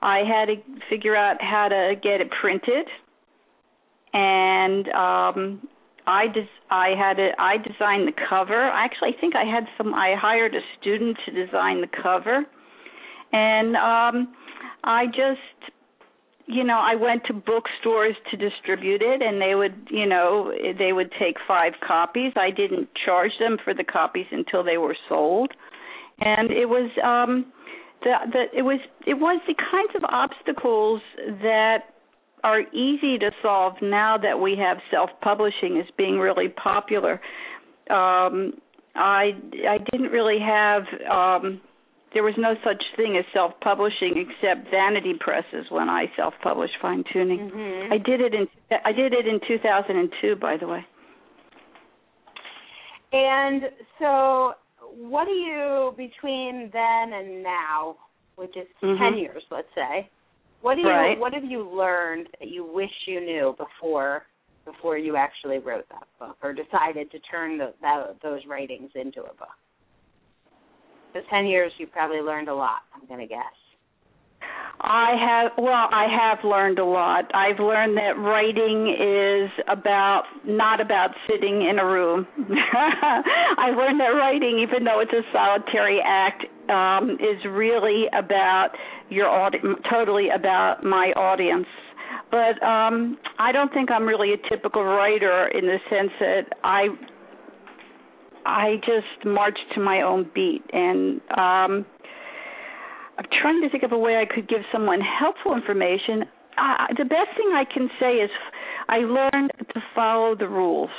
I 0.00 0.18
had 0.18 0.46
to 0.46 0.56
figure 0.88 1.16
out 1.16 1.42
how 1.42 1.68
to 1.68 1.94
get 2.00 2.20
it 2.20 2.30
printed. 2.40 2.86
And 4.14 4.88
um 4.88 5.68
I 6.06 6.28
des- 6.28 6.60
I 6.70 6.90
had 6.96 7.18
a 7.18 7.30
I 7.38 7.56
designed 7.56 8.06
the 8.06 8.14
cover. 8.28 8.68
Actually, 8.68 9.14
I 9.16 9.20
think 9.20 9.34
I 9.34 9.44
had 9.44 9.64
some. 9.76 9.94
I 9.94 10.14
hired 10.20 10.54
a 10.54 10.60
student 10.78 11.16
to 11.24 11.32
design 11.32 11.80
the 11.80 11.88
cover, 12.02 12.44
and 13.32 13.76
um, 13.76 14.34
I 14.84 15.06
just, 15.06 15.72
you 16.46 16.62
know, 16.62 16.78
I 16.78 16.94
went 16.94 17.24
to 17.26 17.32
bookstores 17.32 18.16
to 18.30 18.36
distribute 18.36 19.00
it, 19.02 19.22
and 19.22 19.40
they 19.40 19.54
would, 19.54 19.88
you 19.90 20.06
know, 20.06 20.52
they 20.78 20.92
would 20.92 21.10
take 21.18 21.36
five 21.48 21.72
copies. 21.86 22.32
I 22.36 22.50
didn't 22.50 22.88
charge 23.04 23.32
them 23.40 23.56
for 23.64 23.74
the 23.74 23.84
copies 23.84 24.26
until 24.30 24.62
they 24.62 24.76
were 24.76 24.96
sold, 25.08 25.52
and 26.20 26.50
it 26.50 26.66
was 26.66 26.90
um, 27.02 27.46
the 28.02 28.12
the 28.30 28.58
it 28.58 28.62
was 28.62 28.80
it 29.06 29.14
was 29.14 29.40
the 29.46 29.54
kinds 29.54 29.92
of 29.96 30.04
obstacles 30.04 31.00
that 31.42 31.78
are 32.44 32.60
easy 32.74 33.16
to 33.18 33.30
solve 33.42 33.72
now 33.80 34.18
that 34.18 34.38
we 34.38 34.54
have 34.56 34.76
self-publishing 34.90 35.82
as 35.82 35.90
being 35.96 36.18
really 36.18 36.48
popular. 36.48 37.14
Um, 37.88 38.52
I 38.94 39.32
I 39.66 39.78
didn't 39.90 40.10
really 40.10 40.38
have 40.40 40.82
um, 41.10 41.60
there 42.14 42.22
was 42.22 42.34
no 42.38 42.54
such 42.64 42.82
thing 42.96 43.16
as 43.18 43.24
self-publishing 43.34 44.14
except 44.16 44.70
vanity 44.70 45.14
presses 45.18 45.66
when 45.70 45.88
I 45.88 46.06
self-published 46.16 46.74
fine 46.80 47.04
tuning. 47.12 47.50
Mm-hmm. 47.50 47.92
I 47.92 47.98
did 47.98 48.20
it 48.20 48.32
in 48.32 48.46
I 48.84 48.92
did 48.92 49.12
it 49.12 49.26
in 49.26 49.40
2002 49.46 50.36
by 50.36 50.56
the 50.56 50.66
way. 50.66 50.86
And 53.12 53.62
so 53.98 54.52
what 54.96 55.26
do 55.26 55.32
you 55.32 55.92
between 55.96 56.70
then 56.72 57.12
and 57.12 57.42
now, 57.42 57.96
which 58.36 58.56
is 58.56 58.66
mm-hmm. 58.82 59.02
10 59.02 59.18
years 59.18 59.42
let's 59.50 59.68
say, 59.74 60.08
what 60.62 60.76
do 60.76 60.82
you 60.82 60.88
right. 60.88 61.18
what 61.18 61.34
have 61.34 61.44
you 61.44 61.68
learned 61.68 62.28
that 62.38 62.48
you 62.48 62.64
wish 62.64 62.90
you 63.06 63.20
knew 63.20 63.56
before 63.58 64.22
before 64.64 64.96
you 64.96 65.16
actually 65.16 65.58
wrote 65.58 65.84
that 65.90 66.06
book 66.18 66.36
or 66.42 66.54
decided 66.54 67.10
to 67.10 67.18
turn 67.30 67.58
the, 67.58 67.74
that, 67.82 68.16
those 68.22 68.40
writings 68.48 68.90
into 68.94 69.20
a 69.20 69.34
book? 69.34 69.48
For 71.14 71.22
10 71.30 71.46
years 71.46 71.70
you 71.78 71.86
probably 71.86 72.18
learned 72.18 72.48
a 72.48 72.54
lot, 72.54 72.80
I'm 72.92 73.06
going 73.06 73.20
to 73.20 73.26
guess. 73.26 73.54
I 74.80 75.14
have 75.14 75.52
well, 75.56 75.88
I 75.92 76.06
have 76.10 76.44
learned 76.44 76.80
a 76.80 76.84
lot. 76.84 77.30
I've 77.32 77.60
learned 77.60 77.96
that 77.96 78.18
writing 78.18 78.90
is 78.90 79.48
about 79.68 80.24
not 80.44 80.80
about 80.80 81.10
sitting 81.30 81.62
in 81.62 81.78
a 81.78 81.86
room. 81.86 82.26
I've 83.56 83.76
learned 83.76 84.00
that 84.00 84.12
writing, 84.12 84.58
even 84.58 84.82
though 84.82 84.98
it's 84.98 85.12
a 85.12 85.22
solitary 85.32 86.00
act, 86.04 86.44
um, 86.68 87.12
is 87.12 87.44
really 87.48 88.06
about 88.12 88.70
your 89.08 89.28
audi- 89.28 89.62
totally 89.88 90.30
about 90.30 90.82
my 90.82 91.12
audience. 91.16 91.68
But 92.32 92.60
um, 92.66 93.16
I 93.38 93.52
don't 93.52 93.72
think 93.72 93.92
I'm 93.92 94.04
really 94.04 94.32
a 94.32 94.48
typical 94.50 94.82
writer 94.82 95.46
in 95.48 95.66
the 95.66 95.78
sense 95.88 96.10
that 96.18 96.58
I 96.64 96.88
I 98.46 98.76
just 98.80 99.24
march 99.24 99.58
to 99.74 99.80
my 99.80 100.02
own 100.02 100.30
beat 100.34 100.62
and 100.72 101.20
um 101.36 101.86
I'm 103.18 103.26
trying 103.40 103.62
to 103.62 103.70
think 103.70 103.84
of 103.84 103.92
a 103.92 103.98
way 103.98 104.16
I 104.16 104.26
could 104.32 104.48
give 104.48 104.60
someone 104.72 105.00
helpful 105.00 105.54
information. 105.54 106.24
Uh, 106.58 106.86
the 106.96 107.04
best 107.04 107.30
thing 107.36 107.52
I 107.54 107.64
can 107.72 107.88
say 108.00 108.14
is 108.14 108.30
I 108.88 108.98
learned 108.98 109.52
to 109.72 109.80
follow 109.94 110.34
the 110.34 110.48
rules. 110.48 110.90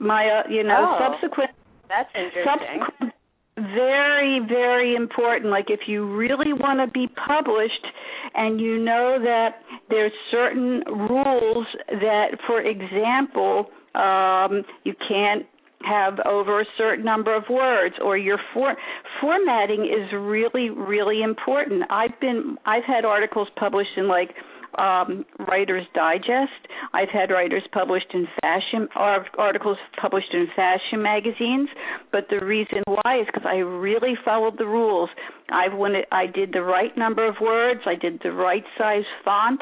My, 0.00 0.26
uh, 0.26 0.48
you 0.48 0.62
know, 0.62 0.96
oh, 0.98 1.10
subsequent. 1.10 1.50
That's 1.88 2.08
interesting. 2.14 2.80
Subsequent, 2.80 3.12
very, 3.56 4.40
very 4.48 4.94
important. 4.94 5.50
Like 5.50 5.66
if 5.68 5.80
you 5.86 6.06
really 6.16 6.52
want 6.52 6.80
to 6.80 6.90
be 6.90 7.06
published, 7.26 7.86
and 8.34 8.60
you 8.60 8.78
know 8.78 9.18
that 9.22 9.56
there's 9.90 10.12
certain 10.30 10.82
rules 10.88 11.66
that, 11.88 12.38
for 12.46 12.60
example, 12.60 13.66
um, 13.94 14.62
you 14.84 14.94
can't 15.06 15.44
have 15.84 16.18
over 16.26 16.60
a 16.60 16.64
certain 16.76 17.04
number 17.04 17.34
of 17.34 17.44
words 17.50 17.94
or 18.02 18.16
your 18.16 18.38
for, 18.52 18.74
formatting 19.20 19.84
is 19.84 20.12
really 20.12 20.70
really 20.70 21.22
important. 21.22 21.82
I've 21.90 22.18
been 22.20 22.56
i've 22.66 22.84
had 22.84 23.04
articles 23.04 23.48
published 23.56 23.96
in 23.96 24.08
like 24.08 24.30
um 24.78 25.24
writers 25.48 25.86
digest. 25.94 26.60
I've 26.94 27.10
had 27.10 27.30
writers 27.30 27.62
published 27.72 28.12
in 28.14 28.26
fashion 28.42 28.88
articles 28.96 29.78
published 30.00 30.32
in 30.32 30.46
fashion 30.56 31.02
magazines. 31.02 31.68
But 32.10 32.28
the 32.30 32.44
reason 32.44 32.82
why 32.86 33.20
is 33.20 33.26
because 33.26 33.46
i 33.46 33.56
really 33.56 34.14
followed 34.24 34.58
the 34.58 34.66
rules. 34.66 35.10
I 35.50 35.68
when 35.74 35.92
i 36.10 36.26
did 36.26 36.52
the 36.52 36.62
right 36.62 36.96
number 36.96 37.26
of 37.26 37.36
words. 37.40 37.80
I 37.86 37.94
did 37.94 38.20
the 38.22 38.32
right 38.32 38.64
size 38.78 39.04
font 39.24 39.60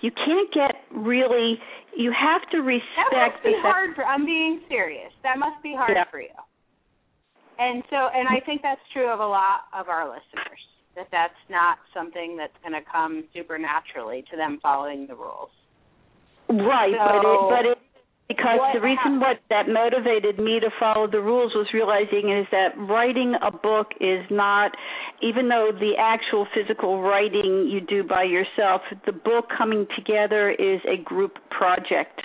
you 0.00 0.10
can't 0.10 0.52
get 0.52 0.74
really 0.94 1.58
you 1.96 2.12
have 2.14 2.42
to 2.50 2.58
respect 2.58 3.10
that 3.12 3.32
must 3.32 3.44
be 3.44 3.54
hard 3.58 3.94
for 3.94 4.04
i'm 4.04 4.24
being 4.24 4.60
serious. 4.68 5.12
That 5.22 5.38
must 5.38 5.62
be 5.62 5.74
hard 5.76 5.92
yeah. 5.94 6.04
for 6.10 6.20
you. 6.20 6.36
And 7.58 7.82
so 7.90 7.96
and 8.14 8.28
i 8.28 8.44
think 8.44 8.62
that's 8.62 8.80
true 8.92 9.10
of 9.10 9.20
a 9.20 9.26
lot 9.26 9.66
of 9.74 9.88
our 9.88 10.06
listeners 10.06 10.62
that 10.96 11.08
that's 11.12 11.38
not 11.48 11.78
something 11.94 12.36
that's 12.36 12.56
going 12.62 12.74
to 12.74 12.82
come 12.90 13.24
supernaturally 13.32 14.24
to 14.30 14.36
them 14.36 14.58
following 14.60 15.06
the 15.06 15.14
rules. 15.14 15.50
Right 16.50 16.90
so, 16.90 17.06
but 17.06 17.22
it 17.22 17.40
but 17.48 17.64
it 17.70 17.78
because 18.28 18.58
what 18.60 18.74
the 18.74 18.80
reason 18.80 19.20
what 19.20 19.38
that 19.48 19.68
motivated 19.68 20.38
me 20.38 20.60
to 20.60 20.68
follow 20.78 21.06
the 21.10 21.20
rules 21.20 21.52
was 21.54 21.66
realizing 21.72 22.30
is 22.30 22.46
that 22.52 22.76
writing 22.76 23.34
a 23.40 23.50
book 23.50 23.88
is 24.00 24.24
not 24.30 24.72
even 25.22 25.48
though 25.48 25.70
the 25.72 25.92
actual 25.98 26.46
physical 26.54 27.00
writing 27.00 27.66
you 27.72 27.80
do 27.80 28.06
by 28.06 28.22
yourself 28.22 28.82
the 29.06 29.12
book 29.12 29.46
coming 29.56 29.86
together 29.96 30.50
is 30.50 30.80
a 30.86 31.02
group 31.02 31.38
project. 31.50 32.20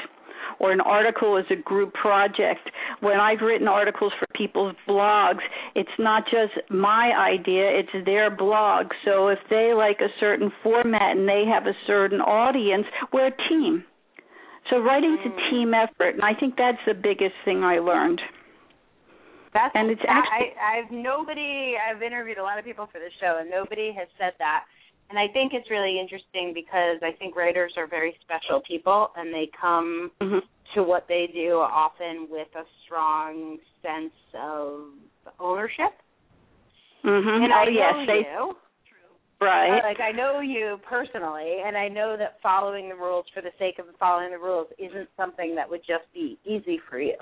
Or 0.59 0.71
an 0.71 0.81
article 0.81 1.35
is 1.37 1.45
a 1.49 1.55
group 1.55 1.93
project. 1.93 2.69
When 2.99 3.19
i've 3.19 3.41
written 3.41 3.67
articles 3.67 4.11
for 4.19 4.27
people's 4.35 4.75
blogs 4.87 5.41
it's 5.73 5.97
not 5.97 6.25
just 6.25 6.69
my 6.69 7.11
idea 7.17 7.79
it's 7.79 8.05
their 8.05 8.29
blog. 8.29 8.87
So 9.05 9.29
if 9.29 9.39
they 9.49 9.73
like 9.73 9.99
a 10.01 10.11
certain 10.19 10.51
format 10.61 11.17
and 11.17 11.27
they 11.27 11.45
have 11.51 11.65
a 11.65 11.77
certain 11.87 12.19
audience 12.19 12.85
we're 13.13 13.27
a 13.27 13.37
team 13.49 13.85
so 14.69 14.80
writing's 14.80 15.19
a 15.26 15.52
team 15.52 15.73
effort, 15.73 16.15
and 16.15 16.23
I 16.23 16.34
think 16.39 16.56
that's 16.58 16.82
the 16.88 16.93
biggest 16.93 17.36
thing 17.45 17.63
I 17.63 17.80
learned. 17.80 18.21
That's 19.54 19.71
and 19.76 19.91
it's 19.91 20.02
actually 20.08 20.58
I, 20.58 20.82
I've 20.82 20.91
nobody 20.91 21.76
I've 21.78 22.02
interviewed 22.02 22.39
a 22.39 22.43
lot 22.43 22.58
of 22.58 22.65
people 22.65 22.89
for 22.91 22.97
the 22.97 23.10
show 23.21 23.38
and 23.39 23.49
nobody 23.49 23.93
has 23.93 24.08
said 24.17 24.34
that. 24.39 24.65
And 25.10 25.19
I 25.19 25.28
think 25.32 25.54
it's 25.54 25.69
really 25.69 25.99
interesting 25.99 26.54
because 26.56 26.97
I 27.04 27.12
think 27.19 27.36
writers 27.36 27.73
are 27.78 27.86
very 27.86 28.17
special 28.26 28.62
people 28.67 29.10
and 29.15 29.32
they 29.32 29.49
come 29.60 30.10
mm-hmm. 30.19 30.41
to 30.73 30.84
what 30.84 31.06
they 31.08 31.30
do 31.32 31.62
often 31.62 32.28
with 32.32 32.47
a 32.56 32.63
strong 32.86 33.58
sense 33.84 34.15
of 34.34 34.89
ownership. 35.39 35.93
Mm-hmm. 37.06 37.43
And 37.43 37.54
oh 37.54 37.56
I 37.56 37.65
yes, 37.69 37.93
they 38.08 38.26
you. 38.26 38.56
Right. 39.43 39.82
Like 39.84 39.99
I 39.99 40.12
know 40.12 40.39
you 40.39 40.77
personally, 40.88 41.58
and 41.65 41.77
I 41.77 41.88
know 41.88 42.15
that 42.17 42.38
following 42.41 42.89
the 42.89 42.95
rules 42.95 43.25
for 43.34 43.41
the 43.41 43.51
sake 43.60 43.79
of 43.79 43.86
following 43.99 44.32
the 44.32 44.38
rules 44.38 44.67
isn't 44.77 45.10
something 45.17 45.56
that 45.56 45.69
would 45.69 45.82
just 45.82 46.12
be 46.13 46.38
easy 46.45 46.79
for 46.89 46.99
you. 46.99 47.17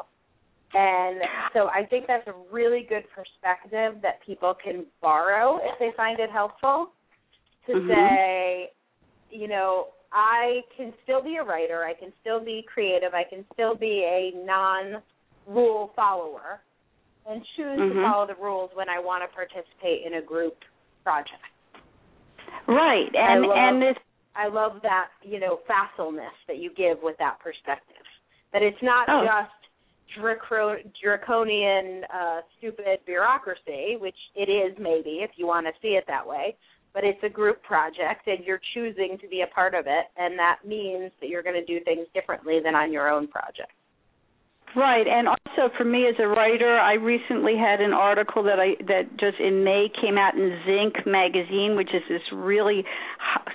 And 0.73 1.21
so 1.53 1.67
I 1.67 1.86
think 1.89 2.05
that's 2.07 2.27
a 2.27 2.34
really 2.51 2.86
good 2.88 3.03
perspective 3.13 4.01
that 4.01 4.19
people 4.25 4.53
can 4.63 4.86
borrow 5.01 5.57
if 5.57 5.77
they 5.79 5.91
find 5.97 6.19
it 6.19 6.29
helpful 6.31 6.93
to 7.65 7.73
Mhm. 7.73 7.88
say, 7.88 8.73
you 9.29 9.47
know, 9.47 9.89
I 10.13 10.63
can 10.75 10.93
still 11.03 11.21
be 11.21 11.38
a 11.38 11.43
writer, 11.43 11.86
I 11.86 11.93
can 11.93 12.13
still 12.21 12.39
be 12.39 12.63
creative, 12.63 13.13
I 13.13 13.23
can 13.23 13.45
still 13.53 13.75
be 13.75 14.03
a 14.03 14.31
non 14.45 15.01
rule 15.45 15.91
follower 15.95 16.62
and 17.25 17.45
choose 17.55 17.77
to 17.77 17.93
Mhm. 17.95 18.03
follow 18.03 18.25
the 18.25 18.36
rules 18.36 18.73
when 18.73 18.89
I 18.89 18.99
want 18.99 19.23
to 19.23 19.27
participate 19.36 20.05
in 20.05 20.15
a 20.15 20.21
group 20.21 20.63
project. 21.03 21.50
Right, 22.75 23.13
and 23.13 23.43
love- 23.43 23.57
and 23.57 23.81
this 23.81 23.97
I 24.34 24.47
love 24.47 24.81
that, 24.84 25.10
you 25.23 25.39
know, 25.39 25.60
facilness 25.67 26.34
that 26.47 26.57
you 26.57 26.71
give 26.73 27.03
with 27.03 27.17
that 27.17 27.39
perspective. 27.39 28.05
That 28.53 28.63
it's 28.63 28.81
not 28.81 29.10
Oh. 29.10 29.25
just 29.25 29.51
draco- 30.15 30.81
draconian, 31.01 32.05
uh, 32.05 32.41
stupid 32.57 33.03
bureaucracy, 33.05 33.97
which 33.97 34.17
it 34.36 34.47
is 34.47 34.77
maybe 34.77 35.21
if 35.21 35.31
you 35.36 35.47
want 35.47 35.67
to 35.67 35.73
see 35.81 35.95
it 35.97 36.05
that 36.07 36.25
way, 36.25 36.55
but 36.93 37.03
it's 37.03 37.21
a 37.23 37.29
group 37.29 37.62
project 37.62 38.27
and 38.27 38.43
you're 38.45 38.62
choosing 38.73 39.17
to 39.17 39.27
be 39.27 39.41
a 39.41 39.47
part 39.47 39.73
of 39.73 39.88
it, 39.88 40.07
and 40.15 40.39
that 40.39 40.63
means 40.63 41.12
that 41.19 41.27
you're 41.27 41.43
going 41.43 41.55
to 41.55 41.65
do 41.65 41.79
things 41.81 42.07
differently 42.13 42.60
than 42.60 42.75
on 42.75 42.91
your 42.91 43.10
own 43.10 43.27
project. 43.27 43.71
Right, 44.75 45.05
and 45.05 45.27
also 45.27 45.73
for 45.77 45.84
me 45.84 46.07
as 46.07 46.15
a 46.19 46.27
writer, 46.27 46.79
I 46.79 46.93
recently 46.93 47.57
had 47.57 47.81
an 47.81 47.91
article 47.91 48.43
that 48.43 48.60
I 48.60 48.75
that 48.88 49.17
just 49.19 49.39
in 49.39 49.63
May 49.63 49.89
came 50.01 50.17
out 50.17 50.36
in 50.36 50.57
Zink 50.65 51.05
magazine, 51.05 51.75
which 51.75 51.89
is 51.93 52.01
this 52.07 52.21
really 52.31 52.86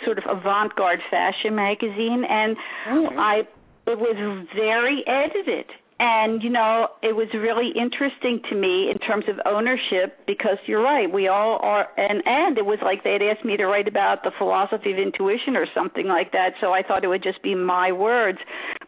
sort 0.04 0.18
of 0.18 0.24
avant-garde 0.28 1.00
fashion 1.10 1.54
magazine, 1.54 2.24
and 2.28 2.56
mm-hmm. 2.86 3.18
I 3.18 3.42
it 3.86 3.98
was 3.98 4.46
very 4.54 5.04
edited 5.06 5.66
and 5.98 6.42
you 6.42 6.50
know 6.50 6.88
it 7.02 7.16
was 7.16 7.28
really 7.32 7.72
interesting 7.74 8.40
to 8.50 8.54
me 8.54 8.90
in 8.90 8.98
terms 8.98 9.24
of 9.28 9.36
ownership 9.46 10.18
because 10.26 10.58
you're 10.66 10.82
right 10.82 11.10
we 11.10 11.26
all 11.26 11.58
are 11.62 11.88
and 11.96 12.22
and 12.26 12.58
it 12.58 12.66
was 12.66 12.78
like 12.82 13.02
they'd 13.02 13.22
asked 13.22 13.44
me 13.44 13.56
to 13.56 13.64
write 13.64 13.88
about 13.88 14.22
the 14.22 14.30
philosophy 14.36 14.92
of 14.92 14.98
intuition 14.98 15.56
or 15.56 15.66
something 15.74 16.06
like 16.06 16.32
that 16.32 16.50
so 16.60 16.72
i 16.72 16.82
thought 16.82 17.02
it 17.02 17.08
would 17.08 17.22
just 17.22 17.42
be 17.42 17.54
my 17.54 17.90
words 17.92 18.38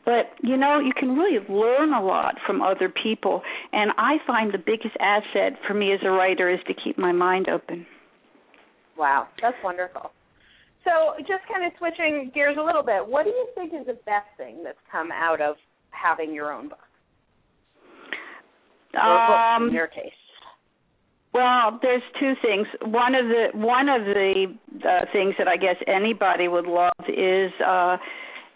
but 0.04 0.32
you 0.42 0.56
know 0.56 0.78
you 0.78 0.92
can 0.98 1.16
really 1.16 1.38
learn 1.48 1.92
a 1.92 2.02
lot 2.02 2.34
from 2.46 2.62
other 2.62 2.92
people 3.02 3.42
and 3.72 3.90
i 3.98 4.16
find 4.26 4.52
the 4.52 4.58
biggest 4.58 4.96
asset 5.00 5.58
for 5.66 5.74
me 5.74 5.92
as 5.92 6.00
a 6.04 6.10
writer 6.10 6.50
is 6.50 6.60
to 6.66 6.74
keep 6.74 6.98
my 6.98 7.12
mind 7.12 7.48
open 7.48 7.86
wow 8.96 9.26
that's 9.40 9.56
wonderful 9.62 10.10
so 10.84 11.14
just 11.20 11.42
kind 11.52 11.66
of 11.66 11.72
switching 11.78 12.30
gears 12.34 12.56
a 12.58 12.62
little 12.62 12.82
bit 12.82 13.06
what 13.06 13.24
do 13.24 13.30
you 13.30 13.48
think 13.54 13.72
is 13.72 13.86
the 13.86 13.98
best 14.04 14.28
thing 14.36 14.62
that's 14.64 14.78
come 14.90 15.10
out 15.12 15.40
of 15.40 15.56
having 15.90 16.32
your 16.32 16.52
own 16.52 16.68
book 16.68 16.78
um, 18.96 19.68
in 19.68 19.74
your 19.74 19.86
case? 19.86 20.12
Well, 21.34 21.78
there's 21.82 22.02
two 22.18 22.34
things. 22.42 22.66
One 22.82 23.14
of 23.14 23.26
the 23.26 23.46
one 23.54 23.88
of 23.88 24.02
the 24.04 24.46
uh, 24.82 25.04
things 25.12 25.34
that 25.38 25.46
I 25.46 25.56
guess 25.56 25.76
anybody 25.86 26.48
would 26.48 26.66
love 26.66 27.04
is 27.06 27.52
uh 27.64 27.96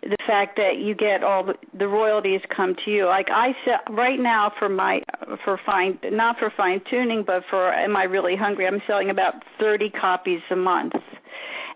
the 0.03 0.17
fact 0.27 0.57
that 0.57 0.79
you 0.79 0.95
get 0.95 1.23
all 1.23 1.45
the, 1.45 1.55
the 1.79 1.87
royalties 1.87 2.41
come 2.55 2.75
to 2.85 2.91
you. 2.91 3.07
Like 3.07 3.29
I 3.33 3.53
sell 3.65 3.95
right 3.95 4.19
now 4.19 4.53
for 4.59 4.69
my 4.69 5.01
for 5.45 5.61
fine 5.65 5.99
not 6.05 6.39
for 6.39 6.53
fine 6.57 6.81
tuning, 6.91 7.23
but 7.27 7.45
for 7.49 7.73
am 7.73 7.97
I 7.97 8.05
really 8.05 8.37
hungry? 8.37 8.67
I'm 8.67 8.83
selling 8.87 9.11
about 9.11 9.35
30 9.61 9.91
copies 9.91 10.41
a 10.51 10.57
month. 10.57 10.95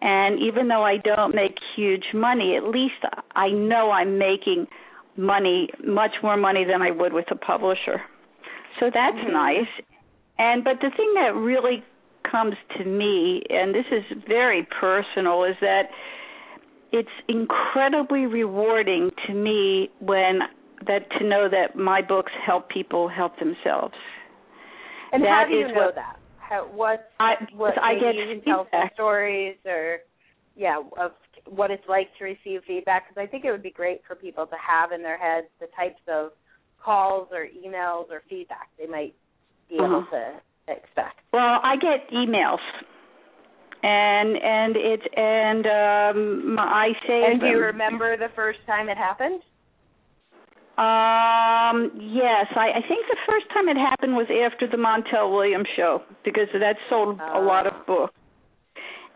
And 0.01 0.41
even 0.41 0.69
though 0.69 0.83
I 0.83 0.97
don't 0.99 1.35
make 1.35 1.57
huge 1.75 2.05
money, 2.13 2.57
at 2.57 2.65
least 2.65 3.03
I 3.35 3.49
know 3.49 3.91
I'm 3.91 4.19
making 4.19 4.67
money, 5.17 5.71
much 5.85 6.13
more 6.23 6.37
money 6.37 6.65
than 6.65 6.83
I 6.83 6.91
would 6.91 7.13
with 7.13 7.31
a 7.31 7.37
publisher. 7.37 8.03
So 8.79 8.91
that's 8.93 9.17
mm-hmm. 9.17 9.33
nice. 9.33 9.69
And 10.39 10.65
but 10.65 10.81
the 10.81 10.91
thing 10.95 11.15
that 11.15 11.35
really 11.35 11.83
comes 12.31 12.55
to 12.77 12.85
me 12.85 13.43
and 13.49 13.73
this 13.73 13.87
is 13.93 14.03
very 14.27 14.67
personal 14.81 15.45
is 15.45 15.55
that 15.61 15.85
it's 16.93 17.09
incredibly 17.29 18.27
rewarding 18.27 19.11
to 19.27 19.35
me 19.35 19.91
when 20.01 20.41
that 20.87 21.11
to 21.19 21.27
know 21.27 21.49
that 21.51 21.77
my 21.77 22.03
books 22.03 22.33
help 22.45 22.69
people 22.69 23.09
help 23.09 23.39
themselves. 23.39 23.95
And 25.13 25.23
that 25.23 25.29
how 25.29 25.45
do 25.49 25.55
you 25.55 25.69
know 25.69 25.75
what, 25.75 25.95
that? 25.95 26.19
How, 26.39 26.69
what 26.73 27.11
I, 27.19 27.35
what 27.55 27.75
I 27.83 27.95
get 27.95 28.15
you 28.15 28.41
tell 28.45 28.67
stories 28.95 29.57
or 29.65 29.99
yeah 30.57 30.81
of 30.99 31.13
what 31.49 31.71
it's 31.71 31.87
like 31.89 32.09
to 32.19 32.25
receive 32.25 32.63
feedback 32.67 33.09
because 33.09 33.21
I 33.21 33.31
think 33.31 33.45
it 33.45 33.51
would 33.51 33.63
be 33.63 33.71
great 33.71 34.01
for 34.07 34.15
people 34.15 34.47
to 34.47 34.57
have 34.57 34.93
in 34.93 35.03
their 35.03 35.19
heads 35.19 35.47
the 35.61 35.67
types 35.77 36.01
of 36.09 36.31
calls 36.83 37.29
or 37.33 37.47
emails 37.47 38.11
or 38.11 38.23
feedback 38.29 38.69
they 38.79 38.87
might 38.87 39.15
be 39.69 39.77
able 39.77 40.05
uh-huh. 40.07 40.17
to 40.17 40.73
expect? 40.73 41.21
Well, 41.33 41.61
I 41.63 41.77
get 41.77 42.11
emails. 42.13 42.59
And 43.83 44.37
and 44.37 44.77
it 44.77 45.01
and 45.17 45.67
um 45.67 46.59
I 46.59 46.89
say 47.07 47.23
And 47.33 47.41
do 47.41 47.47
you 47.47 47.59
remember 47.59 48.17
the 48.17 48.31
first 48.35 48.59
time 48.67 48.89
it 48.89 48.97
happened? 48.97 49.43
Um 50.79 51.91
yes, 52.01 52.47
I, 52.57 52.69
I 52.77 52.83
think 52.87 53.07
the 53.09 53.17
first 53.27 53.47
time 53.55 53.69
it 53.69 53.77
happened 53.77 54.15
was 54.17 54.27
after 54.29 54.67
the 54.67 54.77
Montel 54.77 55.33
Williams 55.33 55.69
show 55.77 56.03
because 56.25 56.49
that 56.53 56.77
sold 56.91 57.19
a 57.21 57.41
lot 57.41 57.67
of 57.67 57.73
Oh. 57.75 57.85
books. 57.87 58.13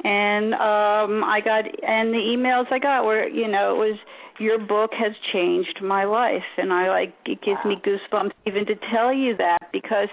And 0.05 0.55
um 0.55 1.25
I 1.25 1.40
got 1.44 1.64
and 1.66 2.14
the 2.14 2.18
emails 2.37 2.70
I 2.70 2.79
got 2.79 3.05
were, 3.05 3.27
you 3.29 3.49
know, 3.49 3.75
it 3.75 3.79
was 3.79 3.99
your 4.38 4.59
book 4.59 4.92
has 4.94 5.12
changed 5.33 5.81
my 5.83 6.05
life 6.05 6.49
and 6.57 6.73
I 6.73 6.88
like 6.88 7.14
it 7.27 7.42
gives 7.42 7.61
me 7.66 7.77
goosebumps 7.85 8.33
even 8.46 8.64
to 8.66 8.75
tell 8.90 9.12
you 9.12 9.37
that 9.37 9.68
because 9.73 10.09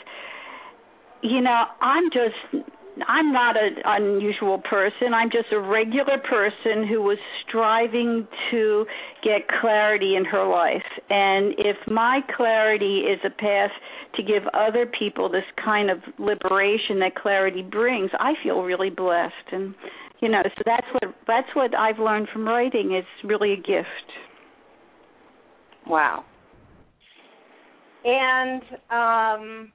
you 1.21 1.41
know, 1.41 1.63
I'm 1.81 2.10
just 2.12 2.65
I'm 3.07 3.31
not 3.31 3.55
an 3.57 3.75
unusual 3.86 4.60
person. 4.60 5.13
I'm 5.13 5.29
just 5.29 5.51
a 5.51 5.60
regular 5.60 6.17
person 6.17 6.88
who 6.88 7.01
was 7.01 7.17
striving 7.47 8.27
to 8.51 8.86
get 9.23 9.47
clarity 9.62 10.15
in 10.15 10.25
her 10.25 10.47
life. 10.47 10.86
And 11.10 11.53
if 11.57 11.77
my 11.88 12.21
clarity 12.36 12.99
is 12.99 13.19
a 13.25 13.29
path 13.29 13.71
to 14.15 14.23
give 14.23 14.43
other 14.53 14.86
people 14.97 15.29
this 15.29 15.43
kind 15.63 15.89
of 15.89 15.99
liberation 16.17 16.99
that 16.99 17.15
clarity 17.15 17.62
brings, 17.62 18.12
I 18.19 18.33
feel 18.43 18.62
really 18.62 18.89
blessed. 18.89 19.33
And 19.51 19.75
you 20.19 20.29
know, 20.29 20.41
so 20.43 20.63
that's 20.65 20.88
what 20.93 21.15
that's 21.27 21.49
what 21.53 21.75
I've 21.75 21.99
learned 21.99 22.29
from 22.33 22.47
writing. 22.47 22.93
It's 22.93 23.07
really 23.23 23.53
a 23.53 23.57
gift. 23.57 23.88
Wow. 25.86 26.25
And 28.03 28.62
um 28.89 29.71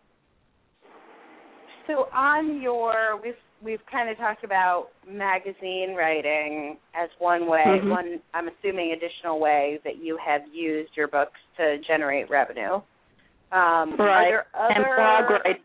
so 1.86 2.08
on 2.12 2.60
your 2.60 3.20
we've 3.22 3.34
we've 3.62 3.84
kind 3.90 4.10
of 4.10 4.16
talked 4.18 4.44
about 4.44 4.88
magazine 5.08 5.94
writing 5.96 6.76
as 6.94 7.08
one 7.18 7.46
way, 7.46 7.64
Mhm. 7.64 7.90
one 7.90 8.20
I'm 8.34 8.48
assuming 8.48 8.92
additional 8.92 9.38
way 9.38 9.78
that 9.84 9.96
you 9.96 10.16
have 10.16 10.42
used 10.52 10.96
your 10.96 11.06
books 11.08 11.38
to 11.58 11.78
generate 11.78 12.28
revenue. 12.28 12.80
Um, 13.52 13.96
Right. 13.96 13.98
Are 13.98 14.24
there 14.24 14.46
other 14.54 14.74
and 14.74 14.84
blog 14.84 15.30
writing. 15.44 15.62